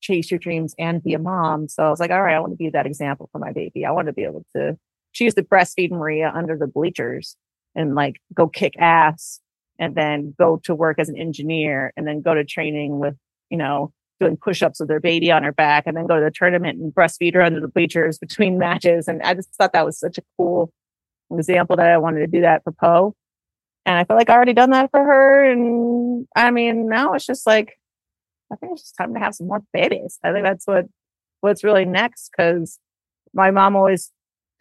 [0.00, 1.68] chase your dreams and be a mom.
[1.68, 3.84] So I was like, all right, I want to be that example for my baby.
[3.84, 4.78] I want to be able to.
[5.12, 7.36] She used to breastfeed Maria under the bleachers
[7.74, 9.40] and like go kick ass
[9.78, 13.16] and then go to work as an engineer and then go to training with,
[13.50, 16.30] you know, doing push-ups with her baby on her back and then go to the
[16.30, 19.08] tournament and breastfeed her under the bleachers between matches.
[19.08, 20.72] And I just thought that was such a cool
[21.32, 23.14] example that I wanted to do that for Poe.
[23.86, 25.44] And I feel like I already done that for her.
[25.50, 27.74] And I mean, now it's just like,
[28.52, 30.18] I think it's just time to have some more babies.
[30.24, 30.86] I think that's what
[31.40, 32.30] what's really next.
[32.36, 32.78] Cause
[33.34, 34.10] my mom always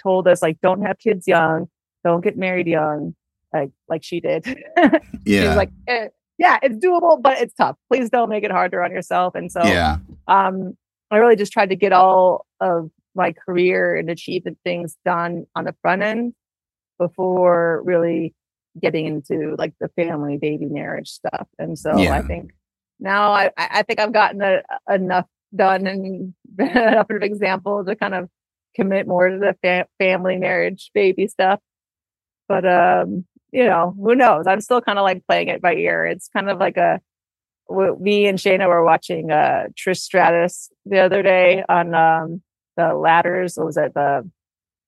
[0.02, 1.68] told us like, don't have kids young,
[2.04, 3.16] don't get married young,
[3.54, 4.46] like like she did.
[5.26, 5.48] She Yeah.
[5.48, 6.08] was like, eh,
[6.38, 7.78] yeah, it's doable, but it's tough.
[7.90, 9.36] Please don't make it harder on yourself.
[9.36, 9.98] And so Yeah.
[10.28, 10.76] um,
[11.12, 15.64] I really just tried to get all of my career and achievement things done on
[15.64, 16.34] the front end
[17.00, 18.34] before really
[18.82, 21.48] getting into like the family baby marriage stuff.
[21.60, 22.14] And so Yeah.
[22.14, 22.52] I think
[23.00, 27.96] now I, I think I've gotten a, enough done and enough of an example to
[27.96, 28.30] kind of
[28.76, 31.60] commit more to the fa- family marriage baby stuff.
[32.48, 34.48] But um, you know, who knows?
[34.48, 36.06] I'm still kind of like playing it by ear.
[36.06, 37.00] It's kind of like a
[38.00, 42.42] me and Shayna were watching uh Trish Stratus the other day on um
[42.76, 43.56] the ladders.
[43.56, 44.30] What was it the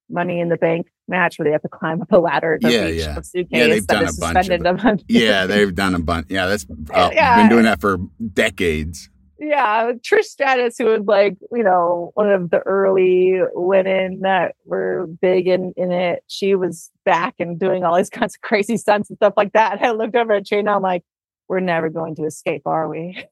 [0.10, 3.18] Money in the Bank they have to climb up a ladder to Yeah, reach yeah.
[3.20, 5.96] a suitcase Yeah, they've that done is a bunch of suspended above- Yeah, they've done
[5.96, 6.28] a bunch.
[6.30, 7.36] Yeah, that's uh, Yeah.
[7.38, 7.98] been doing that for
[8.34, 9.10] decades.
[9.40, 15.08] yeah, Trish Stratus, who was like, you know, one of the early women that were
[15.22, 16.24] big in, in it.
[16.28, 19.82] She was back and doing all these kinds of crazy stunts and stuff like that.
[19.84, 20.68] I looked over at Shane.
[20.68, 21.04] I'm like,
[21.48, 23.24] we're never going to escape, are we?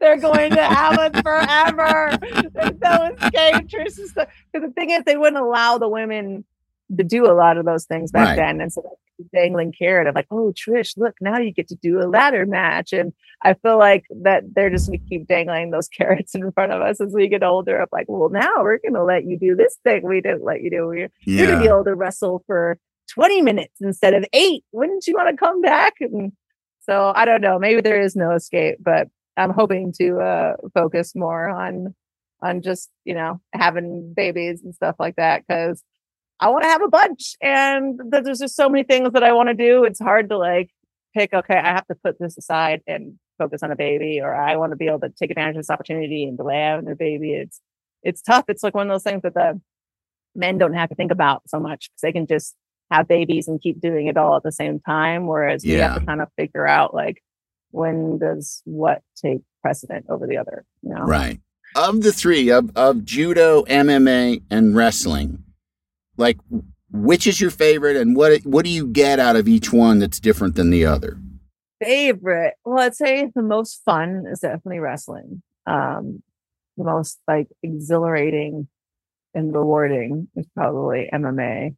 [0.00, 2.16] They're going to have us forever.
[2.54, 3.68] There's no escape.
[3.68, 6.44] Trish is the, the thing is, they wouldn't allow the women
[6.96, 8.36] to do a lot of those things back Right.
[8.36, 8.60] then.
[8.60, 8.82] And so
[9.34, 12.92] dangling carrot of like, oh, Trish, look, now you get to do a ladder match.
[12.92, 13.12] And
[13.42, 17.00] I feel like that they're just we keep dangling those carrots in front of us
[17.00, 17.78] as we get older.
[17.80, 20.62] Of like, well, now we're going to let you do this thing we didn't let
[20.62, 20.86] you do.
[20.86, 22.78] We're, you're going to be able to wrestle for
[23.10, 24.64] 20 minutes instead of eight.
[24.72, 25.94] Wouldn't you want to come back?
[26.00, 26.32] And
[26.80, 27.58] so I don't know.
[27.58, 31.94] Maybe there is no escape, but I'm hoping to uh, focus more on
[32.40, 35.82] on just you know having babies and stuff like that because
[36.40, 39.48] I want to have a bunch, and there's just so many things that I want
[39.48, 39.84] to do.
[39.84, 40.70] It's hard to like
[41.14, 41.32] pick.
[41.32, 44.72] Okay, I have to put this aside and focus on a baby, or I want
[44.72, 47.32] to be able to take advantage of this opportunity and delay having a baby.
[47.32, 47.60] It's
[48.02, 48.44] it's tough.
[48.48, 49.60] It's like one of those things that the
[50.34, 52.54] men don't have to think about so much because they can just
[52.90, 55.26] have babies and keep doing it all at the same time.
[55.26, 57.22] Whereas we have to kind of figure out like
[57.70, 60.64] when does what take precedent over the other.
[60.82, 61.02] You know?
[61.02, 61.40] Right.
[61.74, 65.44] Of the three, of, of judo, MMA, and wrestling,
[66.18, 66.38] like
[66.90, 70.20] which is your favorite and what what do you get out of each one that's
[70.20, 71.18] different than the other?
[71.80, 76.20] favorite well i'd say the most fun is definitely wrestling um
[76.76, 78.66] the most like exhilarating
[79.32, 81.74] and rewarding is probably mma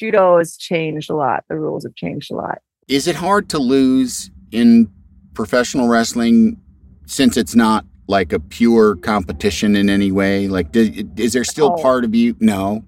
[0.00, 2.58] judo has changed a lot the rules have changed a lot
[2.88, 4.90] Is it hard to lose in
[5.34, 6.60] professional wrestling
[7.06, 10.48] since it's not like a pure competition in any way?
[10.48, 11.82] Like, do, is there still No.
[11.82, 12.34] part of you?
[12.40, 12.84] No.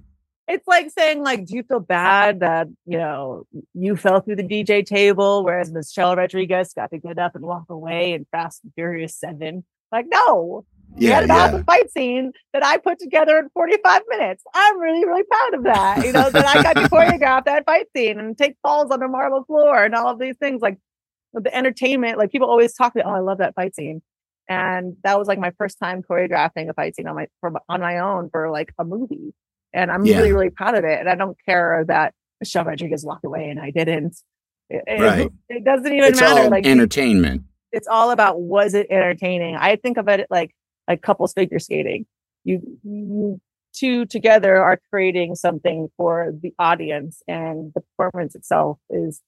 [0.49, 4.43] It's like saying like do you feel bad that you know you fell through the
[4.43, 8.73] dj table whereas michelle rodriguez got to get up and walk away in fast and
[8.75, 10.65] furious 7 like no
[10.97, 11.37] Yeah, had an yeah.
[11.37, 14.45] awesome fight scene that I put together in 45 minutes.
[14.55, 16.05] I'm really, really proud of that.
[16.07, 19.09] You know, that I got to choreograph that fight scene and take falls on the
[19.09, 20.63] marble floor and all of these things.
[20.63, 20.79] Like
[21.33, 24.03] the entertainment, like people always talk about, oh, I love that fight scene.
[24.49, 27.81] And that was like my first time choreographing a fight scene on my for, on
[27.81, 29.35] my own for like a movie.
[29.75, 30.17] And I'm Yeah.
[30.19, 31.01] really, really proud of it.
[31.01, 34.17] And I don't care that Michelle Rodriguez walked away and I didn't.
[34.71, 35.31] It, it- Right.
[35.51, 36.43] it doesn't even It's matter.
[36.45, 37.43] all Like entertainment.
[37.73, 40.55] it's all about was it entertaining i think of it like
[40.89, 42.07] like couples figure skating
[42.45, 43.41] you, you
[43.75, 49.21] two together are creating something for the audience and the performance itself is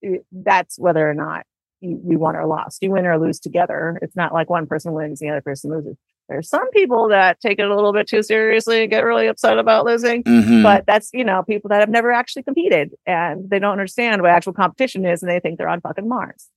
[0.00, 1.44] it- that's whether or not
[1.80, 4.92] you, you won or lost you win or lose together it's not like one person
[4.92, 5.96] wins the other person loses
[6.28, 9.58] there's some people that take it a little bit too seriously and get really upset
[9.58, 10.62] about losing Mhm.
[10.62, 14.30] but that's you know people that have never actually competed and they don't understand what
[14.30, 16.48] actual competition is and they think they're on fucking mars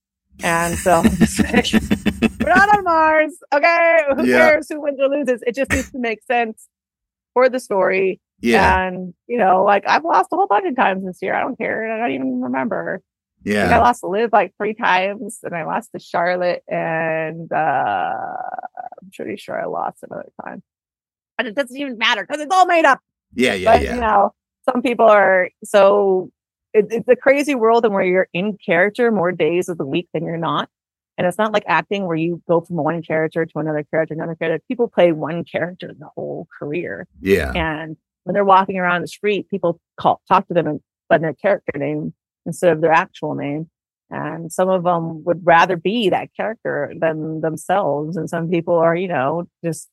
[0.44, 3.38] and so we're not on Mars.
[3.54, 3.98] Okay.
[4.16, 4.50] Who Yeah.
[4.50, 5.42] cares who wins or loses?
[5.46, 6.68] It just needs to make sense
[7.32, 8.20] for the story.
[8.40, 8.86] Yeah.
[8.86, 11.34] And, you know, like I've lost a whole bunch of times this year.
[11.34, 11.90] I don't care.
[11.90, 13.00] I don't even remember.
[13.46, 18.26] Like, I lost to Liv like three times and I lost to Charlotte and uh
[19.06, 20.62] I'm pretty sure I lost another time.
[21.38, 23.00] And it doesn't even matter because it's all made up.
[23.34, 23.54] Yeah.
[23.54, 23.72] Yeah.
[23.72, 23.94] but Yeah.
[23.94, 24.34] you know,
[24.68, 26.30] some people are so
[26.72, 30.08] it, it's a crazy world and where you're in character more days of the week
[30.12, 30.68] than you're not.
[31.18, 34.34] And it's not like acting where you go from one character to another character, another
[34.34, 34.62] character.
[34.68, 37.06] People play one character the whole career.
[37.20, 37.52] Yeah.
[37.54, 41.32] And when they're walking around the street, people call talk to them in, by their
[41.32, 42.12] character name
[42.44, 43.70] instead of their actual name.
[44.16, 48.16] And some of them would rather be that character than themselves.
[48.16, 49.88] And some people are, you know, just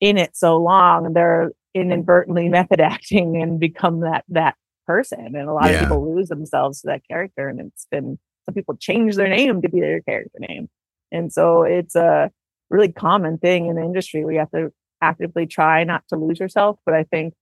[0.00, 4.56] in it so long, and they're inadvertently method acting and become that that
[4.86, 5.34] person.
[5.36, 5.76] And a lot Yeah.
[5.76, 7.48] of people lose themselves to that character.
[7.48, 10.68] And it's been some people change their name to be their character name.
[11.12, 12.30] And so it's a
[12.70, 16.40] really common thing in the industry where you have to actively try not to lose
[16.40, 16.78] yourself.
[16.84, 17.34] But I think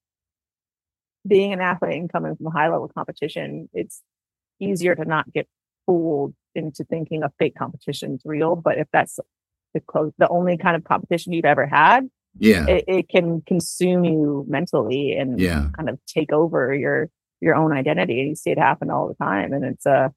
[1.27, 4.03] being an athlete and coming from a high level competition, it's
[4.61, 5.49] easier to not get
[5.87, 8.57] fooled into thinking a fake competition is real.
[8.57, 9.19] But if that's
[9.75, 12.09] the close, the only kind of competition you've ever had,
[12.39, 12.67] Yeah.
[12.67, 15.69] it, it can consume you mentally and Yeah.
[15.77, 17.09] kind of take over your
[17.43, 18.21] your own identity.
[18.21, 19.53] And you see it happen all the time.
[19.53, 20.09] And it's uh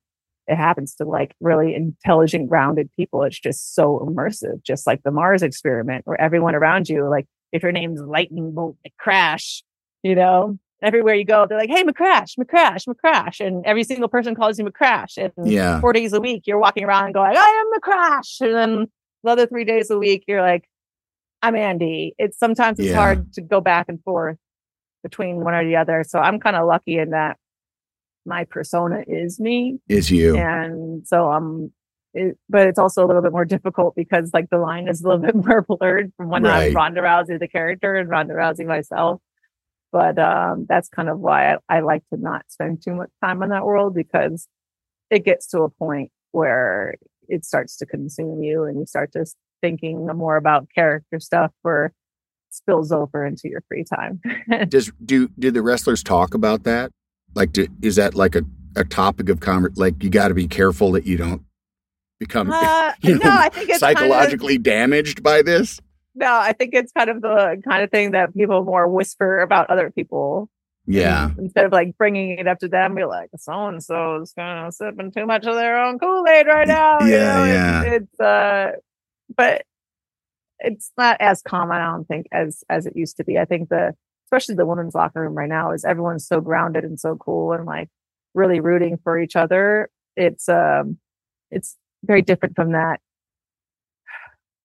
[0.47, 3.23] it happens to like really intelligent, grounded people.
[3.23, 7.63] It's just so immersive, just like the Mars experiment, where everyone around you, like if
[7.63, 9.63] your name's Lightning Bolt Crash,
[10.01, 14.35] you know, everywhere you go, they're like, "Hey, McCrash, McCrash, McCrash," and every single person
[14.35, 15.17] calls you McCrash.
[15.17, 15.79] And Yeah.
[15.81, 18.87] four days a week, you're walking around and going, "I am McCrash," and then
[19.23, 20.67] the other three days a week, you're like,
[21.41, 22.95] "I'm Andy." It's sometimes it's Yeah.
[22.97, 24.37] hard to go back and forth
[25.03, 26.03] between one or the other.
[26.07, 27.37] So I'm kind of lucky in that
[28.25, 30.37] my persona is me, Is you.
[30.37, 31.71] and so um.
[32.15, 35.09] It, but it's also a little bit more difficult because like the line is a
[35.09, 36.67] little bit more blurred from when Right.
[36.67, 39.19] I'm Ronda Rousey the character and Ronda Rousey myself
[39.93, 43.43] but um, that's kind of why I, I like to not spend too much time
[43.43, 44.47] in that world because
[45.11, 46.95] it gets to a point where
[47.29, 51.85] it starts to consume you and you start just thinking more about character stuff where
[51.85, 51.93] it
[52.49, 54.19] spills over into your free time.
[54.67, 56.91] Does do did the wrestlers talk about that?
[57.35, 58.43] Like, do, is that like a,
[58.75, 59.79] a topic of conversation?
[59.79, 61.43] Like, you got to be careful that you don't
[62.19, 65.79] become Uh, you no, I think it's kind of- psychologically damaged by this.
[66.15, 69.69] No, I think it's kind of the kind of thing that people more whisper about
[69.69, 70.49] other people.
[70.85, 71.31] Yeah.
[71.37, 74.67] Instead of like bringing it up to them, be like, so and so is kind
[74.67, 76.99] of sipping too much of their own Kool Aid right now.
[77.01, 77.45] you Yeah, know?
[77.45, 77.81] yeah.
[77.83, 78.71] It's, it's uh,
[79.35, 79.63] but
[80.59, 83.37] it's not as common, I don't think, as as it used to be.
[83.37, 83.95] I think the
[84.27, 87.65] especially the women's locker room right now is everyone's so grounded and so cool and
[87.65, 87.89] like
[88.33, 89.89] really rooting for each other.
[90.15, 90.97] It's um,
[91.49, 92.99] it's very different from that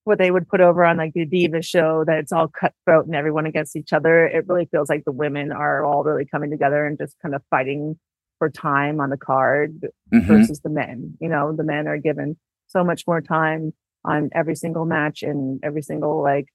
[0.08, 3.14] what they would put over on like the diva show that it's all cutthroat and
[3.14, 6.84] everyone against each other it really feels like the women are all really coming together
[6.86, 7.96] and just kind of fighting
[8.38, 10.24] for time on the card Mhm.
[10.26, 12.36] versus the men you know the men are given
[12.66, 13.72] so much more time
[14.04, 16.46] on every single match and every single like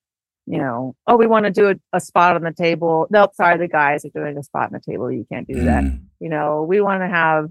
[0.45, 3.57] you know oh we want to do a, a spot on the table nope sorry
[3.57, 6.01] the guys are doing a spot on the table you can't do that Mm.
[6.19, 7.49] you know we want to have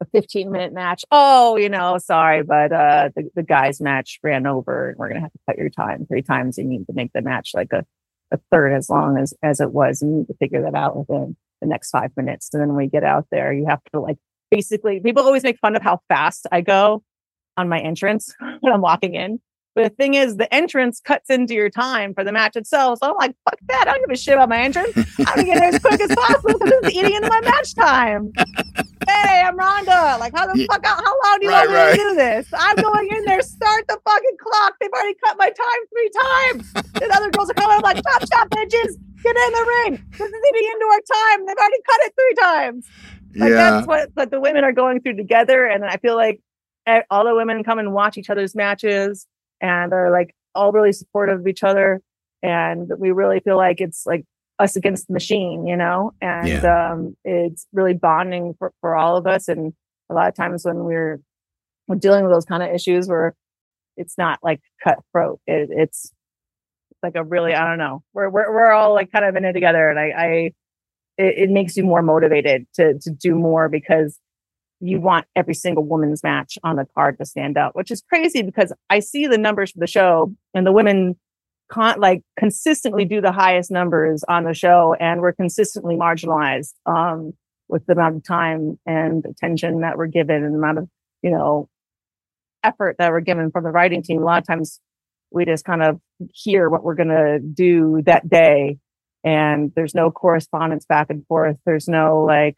[0.00, 1.04] a 15 minute match.
[1.10, 5.20] Oh, you know, sorry, but uh the, the guys match ran over and we're gonna
[5.20, 6.58] have to cut your time three times.
[6.58, 7.84] You need to make the match like a,
[8.32, 10.02] a third as long as as it was.
[10.02, 12.50] You need to figure that out within the next five minutes.
[12.52, 14.18] And then when we get out there, you have to like
[14.50, 17.02] basically people always make fun of how fast I go
[17.56, 19.40] on my entrance when I'm walking in.
[19.74, 22.98] But the thing is, the entrance cuts into your time for the match itself.
[23.02, 23.84] So I'm like, fuck that.
[23.86, 24.96] I don't give a shit about my entrance.
[24.96, 28.32] I'm gonna get there as quick as possible because it's eating into my match time.
[29.08, 30.16] Hey, I'm Ronda.
[30.18, 30.66] Like, how the Yeah.
[30.70, 31.90] fuck, how, how long do you Right, want me right.
[31.90, 32.46] to do this?
[32.56, 34.74] I'm going in there, start the fucking clock.
[34.80, 36.72] They've already cut my time three times.
[36.94, 37.76] The other girls are coming.
[37.76, 38.96] I'm like, stop, stop, bitches.
[39.22, 40.04] Get in the ring.
[40.12, 41.46] This is eating into our time.
[41.46, 42.86] They've already cut it three times.
[43.36, 43.56] Like yeah.
[43.56, 46.40] that's what that the women are going through together, and I feel like
[47.10, 49.26] all the women come and watch each other's matches,
[49.60, 52.00] and are like all really supportive of each other,
[52.42, 54.24] and we really feel like it's like
[54.58, 59.26] us against the machine, you know, and um, it's really bonding for for all of
[59.26, 59.48] us.
[59.48, 59.72] And
[60.10, 61.20] a lot of times when we're
[61.88, 63.34] we're dealing with those kind of issues, where
[63.96, 66.12] it's not like cutthroat, it, it's
[66.90, 69.44] it's like a really I don't know, we're we're we're all like kind of in
[69.44, 70.28] it together, and I I
[71.18, 74.18] it, it makes you more motivated to to do more because
[74.80, 78.42] you want every single woman's match on the card to stand out, which is crazy
[78.42, 81.16] because I see the numbers for the show and the women
[81.70, 87.32] con- like consistently do the highest numbers on the show and we're consistently marginalized um,
[87.68, 90.88] with the amount of time and attention that we're given and the amount of,
[91.22, 91.68] you know,
[92.62, 94.22] effort that we're given from the writing team.
[94.22, 94.80] A lot of times
[95.30, 96.00] we just kind of
[96.32, 98.78] hear what we're going to do that day
[99.24, 101.56] and there's no correspondence back and forth.
[101.66, 102.54] There's no like,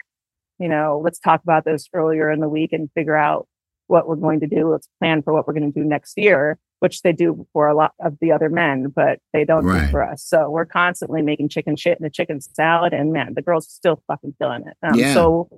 [0.59, 3.49] you know, let's talk about this earlier in the week and figure out
[3.87, 4.71] what we're going to do.
[4.71, 7.75] Let's plan for what we're going to do next year, which they do for a
[7.75, 10.23] lot of the other men, but they don't do for us.
[10.23, 13.71] So we're constantly making chicken shit and a chicken salad, and man, the girls are
[13.71, 14.77] still fucking killing it.
[14.83, 15.15] And I'm Yeah.
[15.15, 15.49] so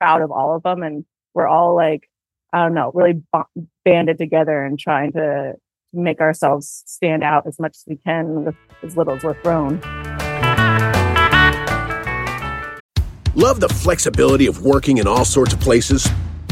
[0.00, 1.04] proud of all of them, and
[1.34, 2.08] we're all like,
[2.52, 3.48] I don't know, really bo-
[3.84, 5.54] banded together and trying to
[5.92, 9.80] make ourselves stand out as much as we can with as little as we're thrown.
[13.34, 16.08] Love the flexibility of working in all sorts of places?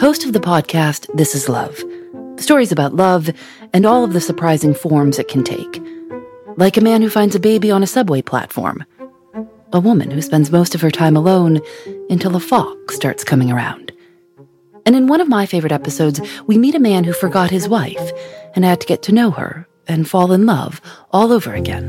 [0.00, 1.78] host of the podcast This Is Love.
[2.38, 3.28] Stories about love
[3.74, 5.78] and all of the surprising forms it can take.
[6.56, 8.82] Like a man who finds a baby on a subway platform.
[9.74, 11.60] a woman who spends most of her time alone
[12.08, 13.92] until a fox starts coming around.
[14.86, 18.10] And in one of my favorite episodes, we meet a man who forgot his wife
[18.54, 20.80] and had to get to know her and fall in love
[21.12, 21.88] all over again.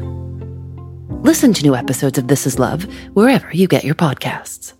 [1.23, 2.83] Listen to new episodes of This Is Love
[3.13, 4.73] wherever you get your podcasts.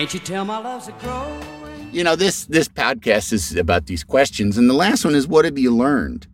[0.00, 1.92] Can't you tell my love's a growing?
[1.92, 5.44] You know, this this podcast is about these questions, and the last one is, "What
[5.44, 6.26] have you learned?"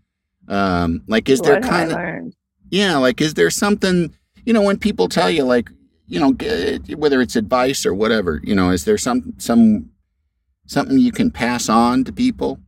[0.47, 2.35] Um, like, is there What have I kind of
[2.71, 4.15] yeah, like, is there something
[4.45, 5.69] you know when people tell you like,
[6.07, 9.91] you know, g- whether it's advice or whatever, you know, is there some some
[10.67, 12.61] something you can pass on to people?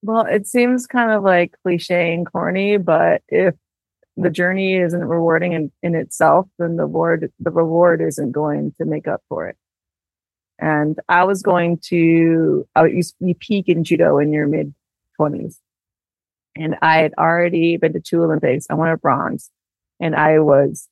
[0.00, 3.54] Well, it seems kind of like cliche and corny, but if
[4.16, 8.86] the journey isn't rewarding in, in itself, then the reward the reward isn't going to
[8.86, 9.58] make up for it.
[10.60, 14.74] And I was going to I, you, you peak in judo in your mid
[15.16, 15.58] twenties,
[16.56, 18.66] and I had already been to two Olympics.
[18.68, 19.50] I won a bronze,
[20.00, 20.88] and I was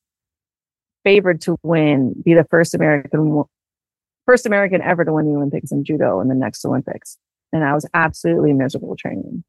[1.05, 3.45] favored to win, be the first American
[4.27, 7.17] first American ever to win the Olympics in judo in the next Olympics.
[7.53, 9.43] And I was absolutely miserable training.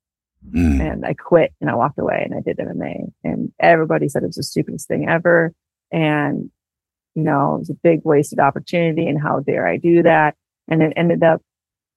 [0.54, 0.80] Mm.
[0.80, 3.12] And I quit and I walked away and I did MMA.
[3.26, 5.54] And everybody said it was the stupidest thing ever.
[5.92, 6.50] And,
[7.20, 9.08] you know, it was a big wasted opportunity.
[9.08, 10.36] And how dare I do that?
[10.68, 11.42] And it ended up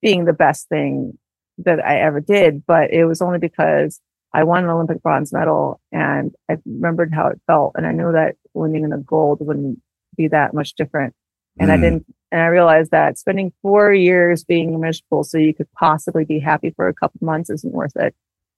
[0.01, 1.19] being the best thing
[1.59, 2.65] that I ever did.
[2.67, 4.01] But it was only because
[4.35, 7.73] I won an Olympic bronze medal and I remembered how it felt.
[7.77, 9.79] And I knew that winning the gold wouldn't
[10.17, 11.15] be that much different.
[11.61, 11.81] And I Mm.
[11.83, 16.39] didn't, and I realized that spending four years being miserable so you could possibly be
[16.39, 18.15] happy for a couple months isn't worth it.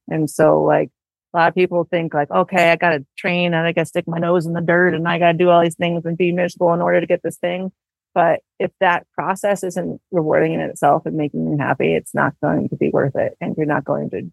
[0.09, 0.91] And so like
[1.35, 3.87] a lot of people think like, okay, I got to train and I got to
[3.87, 6.17] stick my nose in the dirt and I got to do all these things and
[6.17, 7.73] be miserable in order to get this thing.
[8.15, 12.69] But if that process isn't rewarding in itself and making you happy, it's not going
[12.69, 13.37] to be worth it.
[13.41, 14.31] And you're not going to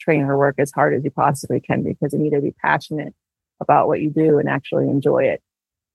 [0.00, 3.14] train or work as hard as you possibly can because you need to be passionate
[3.60, 5.40] about what you do and actually enjoy it.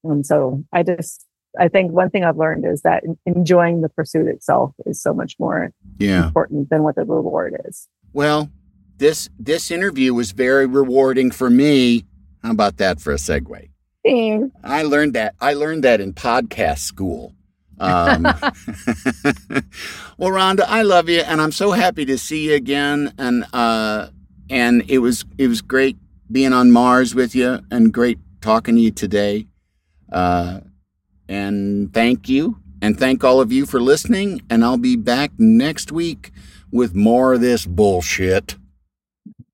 [0.05, 1.25] And so I just,
[1.59, 5.35] I think one thing I've learned is that enjoying the pursuit itself is so much
[5.37, 6.27] more Yeah.
[6.27, 7.89] important than what the reward is.
[8.13, 8.49] Well,
[8.97, 12.05] this this interview was very rewarding for me.
[12.43, 13.69] How about that for a segue?
[14.63, 15.35] I learned that.
[15.41, 17.33] I learned that in podcast school.
[17.79, 18.23] Um,
[20.17, 23.13] well, Ronda, I love you, and I'm so happy to see you again.
[23.17, 24.07] And uh,
[24.49, 25.97] and it was it was great
[26.31, 29.47] being on Mars with you, and great talking to you today.
[30.11, 30.61] Uh,
[31.27, 34.41] and thank you, and thank all of you for listening.
[34.49, 36.31] And I'll be back next week
[36.71, 38.55] with more of this bullshit.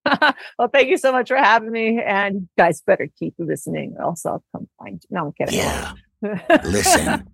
[0.58, 2.02] well, thank you so much for having me.
[2.02, 5.16] And you guys better keep listening, or else I'll come find you.
[5.16, 5.60] No, I'm kidding.
[5.60, 5.94] Yeah.
[6.64, 7.30] Listen.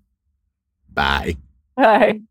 [0.92, 1.38] Bye.
[1.76, 2.22] Bye.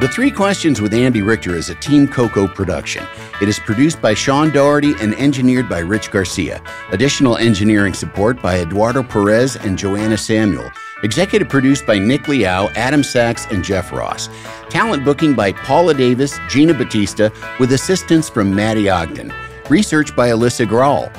[0.00, 3.04] The Three Questions with Andy Richter is a Team Coco production.
[3.40, 6.62] It is produced by Sean Doherty and engineered by Rich Garcia.
[6.92, 10.70] Additional engineering support by Eduardo Perez and Joanna Samuel.
[11.02, 14.28] Executive produced by Nick Liao, Adam Sachs, and Jeff Ross.
[14.70, 19.32] Talent booking by Paula Davis, Gina Batista, with assistance from Maddie Ogden.
[19.68, 21.12] Research by Alyssa Grawl.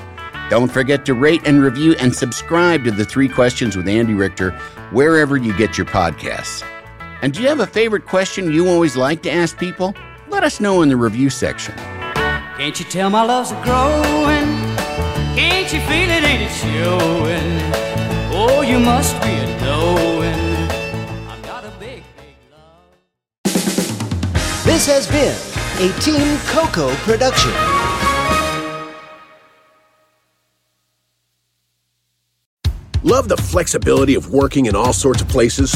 [0.50, 4.52] Don't forget to rate and review and subscribe to The Three Questions with Andy Richter
[4.92, 6.64] wherever you get your podcasts.
[7.22, 9.94] And do you have a favorite question you always like to ask people?
[10.30, 11.76] Let us know in the review section.
[12.58, 14.48] Can't you tell my love's a growing?
[15.36, 16.24] Can't you feel it?
[16.24, 17.62] Ain't it showing?
[18.34, 20.70] Oh, you must be a knowing.
[21.28, 22.88] I've got a big, big love.
[24.64, 25.36] This has been
[25.86, 27.52] a Team Coco production.
[33.04, 35.76] Love the flexibility of working in all sorts of places?